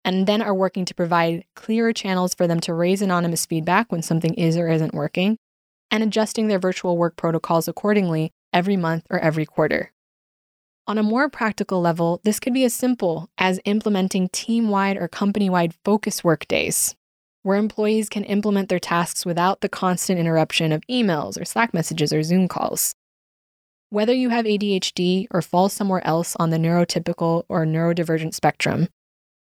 and 0.05 0.27
then 0.27 0.43
are 0.43 0.55
working 0.55 0.85
to 0.85 0.95
provide 0.95 1.45
clearer 1.55 1.93
channels 1.93 2.35
for 2.35 2.47
them 2.47 2.61
to 2.61 2.75
raise 2.75 3.03
anonymous 3.03 3.47
feedback 3.47 3.91
when 3.91 4.03
something 4.03 4.35
is 4.35 4.57
or 4.57 4.69
isn't 4.69 4.95
working, 4.95 5.39
and 5.91 6.03
adjusting 6.03 6.49
their 6.49 6.59
virtual 6.59 6.97
work 6.97 7.17
protocols 7.17 7.69
accordingly 7.69 8.33
every 8.53 8.77
month 8.77 9.07
or 9.11 9.19
every 9.19 9.47
quarter. 9.47 9.93
On 10.91 10.99
a 10.99 11.05
more 11.05 11.29
practical 11.29 11.81
level, 11.81 12.21
this 12.25 12.41
could 12.41 12.53
be 12.53 12.65
as 12.65 12.75
simple 12.75 13.31
as 13.39 13.61
implementing 13.65 14.29
team 14.31 14.71
wide 14.71 14.97
or 14.97 15.07
company 15.07 15.49
wide 15.49 15.73
focus 15.85 16.25
work 16.25 16.49
days, 16.49 16.97
where 17.45 17.57
employees 17.57 18.09
can 18.09 18.25
implement 18.25 18.69
their 18.69 18.81
tasks 18.81 19.25
without 19.25 19.61
the 19.61 19.69
constant 19.69 20.19
interruption 20.19 20.73
of 20.73 20.83
emails 20.91 21.41
or 21.41 21.45
Slack 21.45 21.73
messages 21.73 22.13
or 22.13 22.25
Zoom 22.25 22.49
calls. 22.49 22.97
Whether 23.91 24.13
you 24.13 24.31
have 24.31 24.47
ADHD 24.47 25.29
or 25.31 25.43
fall 25.43 25.69
somewhere 25.69 26.05
else 26.05 26.35
on 26.41 26.51
the 26.51 26.59
neurotypical 26.59 27.45
or 27.49 27.65
neurodivergent 27.65 28.35
spectrum, 28.35 28.89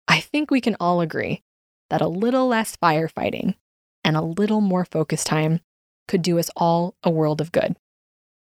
I 0.06 0.20
think 0.20 0.52
we 0.52 0.60
can 0.60 0.76
all 0.82 1.00
agree 1.00 1.44
that 1.90 2.02
a 2.02 2.10
little 2.10 2.50
less 2.50 2.76
firefighting 2.76 3.56
and 4.04 4.18
a 4.18 4.22
little 4.22 4.60
more 4.60 4.84
focus 4.84 5.24
time 5.24 5.62
could 6.10 6.24
do 6.24 6.40
us 6.40 6.50
all 6.58 6.96
a 7.04 7.10
world 7.10 7.40
of 7.40 7.54
good. 7.54 7.78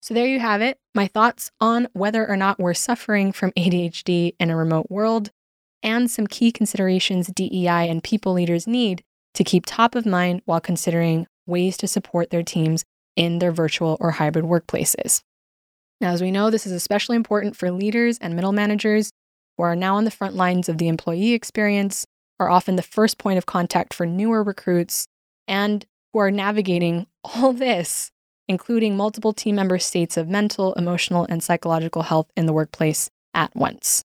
So, 0.02 0.14
there 0.14 0.26
you 0.26 0.40
have 0.40 0.60
it 0.60 0.78
my 0.96 1.06
thoughts 1.06 1.52
on 1.60 1.86
whether 1.92 2.28
or 2.28 2.36
not 2.36 2.58
we're 2.58 2.74
suffering 2.74 3.30
from 3.30 3.52
ADHD 3.52 4.34
in 4.40 4.50
a 4.50 4.56
remote 4.56 4.90
world, 4.90 5.30
and 5.80 6.10
some 6.10 6.26
key 6.26 6.50
considerations 6.50 7.28
DEI 7.28 7.88
and 7.88 8.02
people 8.02 8.32
leaders 8.32 8.66
need 8.66 9.04
to 9.34 9.44
keep 9.44 9.64
top 9.64 9.94
of 9.94 10.04
mind 10.04 10.42
while 10.44 10.60
considering 10.60 11.28
ways 11.46 11.76
to 11.76 11.86
support 11.86 12.30
their 12.30 12.42
teams 12.42 12.84
in 13.14 13.38
their 13.38 13.52
virtual 13.52 13.96
or 14.00 14.10
hybrid 14.10 14.44
workplaces. 14.44 15.22
Now, 16.00 16.10
as 16.10 16.20
we 16.20 16.32
know, 16.32 16.50
this 16.50 16.66
is 16.66 16.72
especially 16.72 17.14
important 17.14 17.56
for 17.56 17.70
leaders 17.70 18.18
and 18.18 18.34
middle 18.34 18.50
managers 18.50 19.12
who 19.56 19.62
are 19.62 19.76
now 19.76 19.94
on 19.94 20.04
the 20.04 20.10
front 20.10 20.34
lines 20.34 20.68
of 20.68 20.78
the 20.78 20.88
employee 20.88 21.32
experience, 21.32 22.06
are 22.40 22.50
often 22.50 22.74
the 22.74 22.82
first 22.82 23.18
point 23.18 23.38
of 23.38 23.46
contact 23.46 23.94
for 23.94 24.04
newer 24.04 24.42
recruits, 24.42 25.06
and 25.46 25.86
who 26.12 26.18
are 26.18 26.32
navigating 26.32 27.06
all 27.24 27.52
this 27.52 28.10
including 28.48 28.96
multiple 28.96 29.32
team 29.32 29.56
member 29.56 29.78
states 29.78 30.16
of 30.16 30.28
mental, 30.28 30.74
emotional, 30.74 31.26
and 31.28 31.42
psychological 31.42 32.02
health 32.02 32.30
in 32.36 32.46
the 32.46 32.52
workplace 32.52 33.10
at 33.34 33.54
once. 33.54 34.04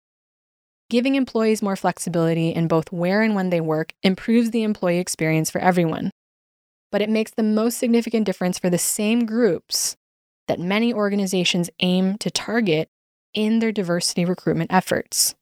Giving 0.89 1.15
employees 1.15 1.61
more 1.61 1.75
flexibility 1.75 2.49
in 2.49 2.67
both 2.67 2.91
where 2.91 3.21
and 3.21 3.35
when 3.35 3.49
they 3.49 3.59
work 3.59 3.93
improves 4.03 4.51
the 4.51 4.63
employee 4.63 4.99
experience 4.99 5.49
for 5.49 5.59
everyone. 5.59 6.11
But 6.91 7.01
it 7.01 7.09
makes 7.09 7.31
the 7.31 7.43
most 7.43 7.77
significant 7.77 8.25
difference 8.25 8.57
for 8.57 8.69
the 8.69 8.77
same 8.77 9.25
groups 9.25 9.97
that 10.47 10.59
many 10.59 10.93
organizations 10.93 11.69
aim 11.81 12.17
to 12.19 12.31
target 12.31 12.87
in 13.33 13.59
their 13.59 13.73
diversity 13.73 14.23
recruitment 14.23 14.71
efforts. 14.71 15.35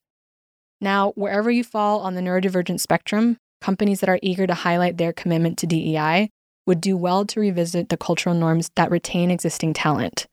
Now, 0.81 1.11
wherever 1.11 1.51
you 1.51 1.63
fall 1.63 2.01
on 2.01 2.15
the 2.15 2.21
neurodivergent 2.21 2.79
spectrum, 2.79 3.37
companies 3.61 3.99
that 3.99 4.09
are 4.09 4.19
eager 4.21 4.47
to 4.47 4.53
highlight 4.53 4.97
their 4.97 5.13
commitment 5.13 5.57
to 5.59 5.67
DEI 5.67 6.29
would 6.65 6.81
do 6.81 6.97
well 6.97 7.25
to 7.25 7.39
revisit 7.39 7.89
the 7.89 7.97
cultural 7.97 8.35
norms 8.35 8.71
that 8.75 8.91
retain 8.91 9.31
existing 9.31 9.73
talent 9.73 10.27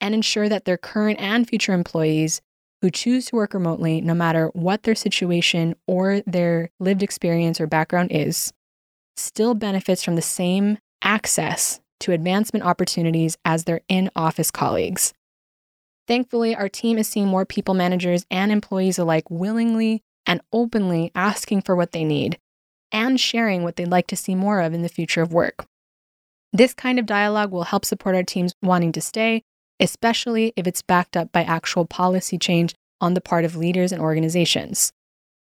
and 0.00 0.14
ensure 0.14 0.48
that 0.48 0.64
their 0.64 0.76
current 0.76 1.20
and 1.20 1.48
future 1.48 1.72
employees 1.72 2.40
who 2.82 2.90
choose 2.90 3.26
to 3.26 3.36
work 3.36 3.54
remotely, 3.54 4.00
no 4.00 4.12
matter 4.12 4.48
what 4.54 4.82
their 4.82 4.96
situation 4.96 5.76
or 5.86 6.20
their 6.26 6.70
lived 6.80 7.02
experience 7.02 7.60
or 7.60 7.66
background 7.68 8.10
is, 8.10 8.52
still 9.16 9.54
benefits 9.54 10.02
from 10.02 10.16
the 10.16 10.22
same 10.22 10.78
access 11.00 11.80
to 12.00 12.10
advancement 12.10 12.64
opportunities 12.64 13.36
as 13.44 13.64
their 13.64 13.80
in 13.88 14.10
office 14.16 14.50
colleagues. 14.50 15.14
Thankfully, 16.08 16.56
our 16.56 16.68
team 16.68 16.98
is 16.98 17.06
seeing 17.06 17.28
more 17.28 17.46
people 17.46 17.74
managers 17.74 18.26
and 18.28 18.50
employees 18.50 18.98
alike 18.98 19.30
willingly 19.30 20.02
and 20.26 20.40
openly 20.52 21.12
asking 21.14 21.62
for 21.62 21.76
what 21.76 21.92
they 21.92 22.02
need 22.02 22.38
and 22.92 23.18
sharing 23.18 23.62
what 23.62 23.76
they'd 23.76 23.86
like 23.86 24.06
to 24.08 24.16
see 24.16 24.34
more 24.34 24.60
of 24.60 24.74
in 24.74 24.82
the 24.82 24.88
future 24.88 25.22
of 25.22 25.32
work. 25.32 25.66
This 26.52 26.74
kind 26.74 26.98
of 26.98 27.06
dialogue 27.06 27.50
will 27.50 27.64
help 27.64 27.84
support 27.84 28.14
our 28.14 28.22
teams 28.22 28.54
wanting 28.62 28.92
to 28.92 29.00
stay, 29.00 29.42
especially 29.80 30.52
if 30.54 30.66
it's 30.66 30.82
backed 30.82 31.16
up 31.16 31.32
by 31.32 31.42
actual 31.42 31.86
policy 31.86 32.36
change 32.36 32.74
on 33.00 33.14
the 33.14 33.20
part 33.20 33.44
of 33.44 33.56
leaders 33.56 33.90
and 33.90 34.00
organizations, 34.00 34.92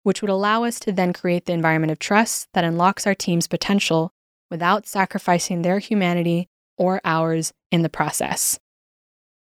which 0.02 0.20
would 0.20 0.30
allow 0.30 0.64
us 0.64 0.78
to 0.80 0.92
then 0.92 1.12
create 1.12 1.46
the 1.46 1.52
environment 1.52 1.90
of 1.90 1.98
trust 1.98 2.46
that 2.52 2.64
unlocks 2.64 3.06
our 3.06 3.14
team's 3.14 3.48
potential 3.48 4.12
without 4.50 4.86
sacrificing 4.86 5.62
their 5.62 5.78
humanity 5.78 6.46
or 6.76 7.00
ours 7.04 7.52
in 7.70 7.82
the 7.82 7.88
process. 7.88 8.58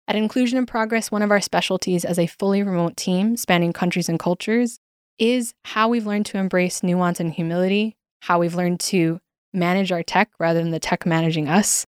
At 0.08 0.16
Inclusion 0.16 0.60
in 0.60 0.68
Progress, 0.68 1.12
one 1.12 1.24
of 1.24 1.32
our 1.32 1.42
specialties 1.42 2.06
as 2.06 2.20
a 2.20 2.28
fully 2.28 2.62
remote 2.62 2.96
team 2.96 3.36
spanning 3.38 3.74
countries 3.74 4.08
and 4.08 4.20
cultures 4.20 4.78
is 5.18 5.54
how 5.64 5.88
we've 5.88 6.06
learned 6.06 6.26
to 6.28 6.38
embrace 6.38 6.84
nuance 6.84 7.20
and 7.20 7.34
humility, 7.34 7.96
how 8.22 8.40
we've 8.40 8.56
learned 8.56 8.80
to 8.80 9.20
manage 9.54 9.92
our 9.92 10.04
tech 10.04 10.32
rather 10.40 10.62
than 10.62 10.72
the 10.72 10.80
tech 10.80 11.06
managing 11.06 11.48
us, 11.48 11.86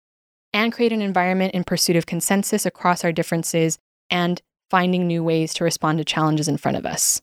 and 0.53 0.73
create 0.73 0.93
an 0.93 1.03
environment 1.03 1.55
in 1.55 1.65
pursuit 1.65 1.97
of 1.97 2.07
consensus 2.07 2.67
across 2.67 3.05
our 3.05 3.13
differences 3.13 3.79
and 4.11 4.43
finding 4.71 5.07
new 5.07 5.23
ways 5.23 5.55
to 5.55 5.65
respond 5.65 5.99
to 5.99 6.05
challenges 6.05 6.49
in 6.49 6.57
front 6.57 6.77
of 6.77 6.87
us. 6.87 7.21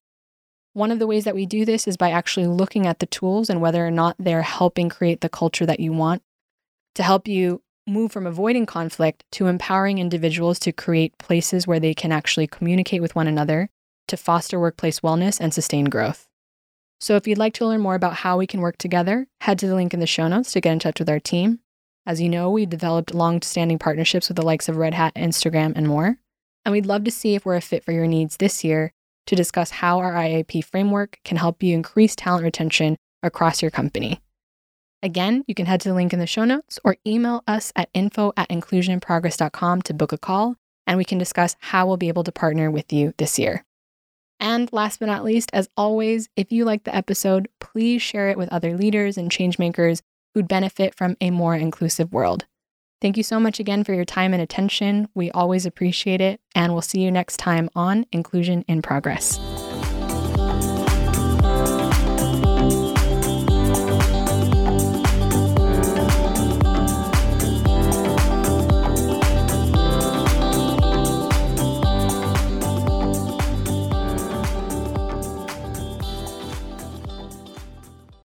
One 0.73 0.91
of 0.91 0.99
the 0.99 1.07
ways 1.07 1.25
that 1.25 1.35
we 1.35 1.45
do 1.45 1.65
this 1.65 1.87
is 1.87 1.97
by 1.97 2.11
actually 2.11 2.47
looking 2.47 2.85
at 2.85 2.99
the 2.99 3.05
tools 3.07 3.49
and 3.49 3.59
whether 3.59 3.85
or 3.85 3.91
not 3.91 4.15
they're 4.19 4.43
helping 4.43 4.87
create 4.87 5.21
the 5.21 5.29
culture 5.29 5.65
that 5.65 5.79
you 5.79 5.91
want 5.91 6.21
to 6.95 7.03
help 7.03 7.27
you 7.27 7.61
move 7.87 8.11
from 8.11 8.27
avoiding 8.27 8.65
conflict 8.65 9.23
to 9.31 9.47
empowering 9.47 9.97
individuals 9.97 10.59
to 10.59 10.71
create 10.71 11.17
places 11.17 11.65
where 11.65 11.79
they 11.79 11.93
can 11.93 12.11
actually 12.11 12.45
communicate 12.45 13.01
with 13.01 13.15
one 13.15 13.27
another 13.27 13.69
to 14.09 14.17
foster 14.17 14.59
workplace 14.59 14.99
wellness 14.99 15.39
and 15.39 15.53
sustain 15.53 15.85
growth. 15.85 16.27
So, 16.99 17.15
if 17.15 17.27
you'd 17.27 17.37
like 17.37 17.53
to 17.55 17.65
learn 17.65 17.79
more 17.79 17.95
about 17.95 18.15
how 18.15 18.37
we 18.37 18.45
can 18.45 18.59
work 18.59 18.77
together, 18.77 19.27
head 19.41 19.57
to 19.59 19.67
the 19.67 19.75
link 19.75 19.93
in 19.93 20.01
the 20.01 20.07
show 20.07 20.27
notes 20.27 20.51
to 20.51 20.61
get 20.61 20.73
in 20.73 20.79
touch 20.79 20.99
with 20.99 21.09
our 21.09 21.19
team. 21.19 21.59
As 22.05 22.19
you 22.19 22.27
know, 22.27 22.49
we've 22.49 22.69
developed 22.69 23.13
long 23.13 23.41
standing 23.41 23.79
partnerships 23.79 24.27
with 24.27 24.35
the 24.35 24.45
likes 24.45 24.67
of 24.67 24.75
Red 24.77 24.93
Hat, 24.93 25.15
Instagram, 25.15 25.73
and 25.75 25.87
more. 25.87 26.17
And 26.65 26.73
we'd 26.73 26.85
love 26.85 27.03
to 27.05 27.11
see 27.11 27.35
if 27.35 27.45
we're 27.45 27.55
a 27.55 27.61
fit 27.61 27.85
for 27.85 27.91
your 27.91 28.07
needs 28.07 28.37
this 28.37 28.63
year 28.63 28.91
to 29.27 29.35
discuss 29.35 29.69
how 29.71 29.99
our 29.99 30.13
IAP 30.13 30.65
framework 30.65 31.19
can 31.23 31.37
help 31.37 31.63
you 31.63 31.73
increase 31.73 32.15
talent 32.15 32.43
retention 32.43 32.97
across 33.23 33.61
your 33.61 33.71
company. 33.71 34.21
Again, 35.01 35.43
you 35.47 35.55
can 35.55 35.67
head 35.67 35.81
to 35.81 35.89
the 35.89 35.95
link 35.95 36.11
in 36.11 36.19
the 36.19 36.27
show 36.27 36.43
notes 36.43 36.79
or 36.83 36.97
email 37.07 37.43
us 37.47 37.71
at 37.75 37.89
info 37.93 38.33
at 38.35 38.49
inclusioninprogress.com 38.49 39.83
to 39.83 39.93
book 39.93 40.11
a 40.11 40.17
call, 40.17 40.55
and 40.85 40.97
we 40.97 41.05
can 41.05 41.17
discuss 41.17 41.55
how 41.59 41.87
we'll 41.87 41.95
be 41.95 42.09
able 42.09 42.23
to 42.23 42.31
partner 42.31 42.69
with 42.69 42.91
you 42.91 43.13
this 43.17 43.39
year. 43.39 43.63
And 44.39 44.71
last 44.71 44.99
but 44.99 45.07
not 45.07 45.23
least, 45.23 45.49
as 45.53 45.69
always, 45.75 46.29
if 46.35 46.51
you 46.51 46.65
like 46.65 46.83
the 46.83 46.95
episode, 46.95 47.49
please 47.59 48.01
share 48.01 48.29
it 48.29 48.37
with 48.37 48.51
other 48.53 48.77
leaders 48.77 49.17
and 49.17 49.29
changemakers 49.29 50.01
who'd 50.33 50.47
benefit 50.47 50.95
from 50.95 51.17
a 51.19 51.31
more 51.31 51.55
inclusive 51.55 52.13
world. 52.13 52.45
Thank 53.01 53.17
you 53.17 53.23
so 53.23 53.39
much 53.39 53.59
again 53.59 53.83
for 53.83 53.93
your 53.93 54.05
time 54.05 54.33
and 54.33 54.41
attention. 54.41 55.07
We 55.13 55.31
always 55.31 55.65
appreciate 55.65 56.21
it, 56.21 56.41
and 56.53 56.73
we'll 56.73 56.81
see 56.81 57.01
you 57.01 57.11
next 57.11 57.37
time 57.37 57.69
on 57.75 58.05
Inclusion 58.11 58.63
in 58.67 58.81
Progress. 58.81 59.39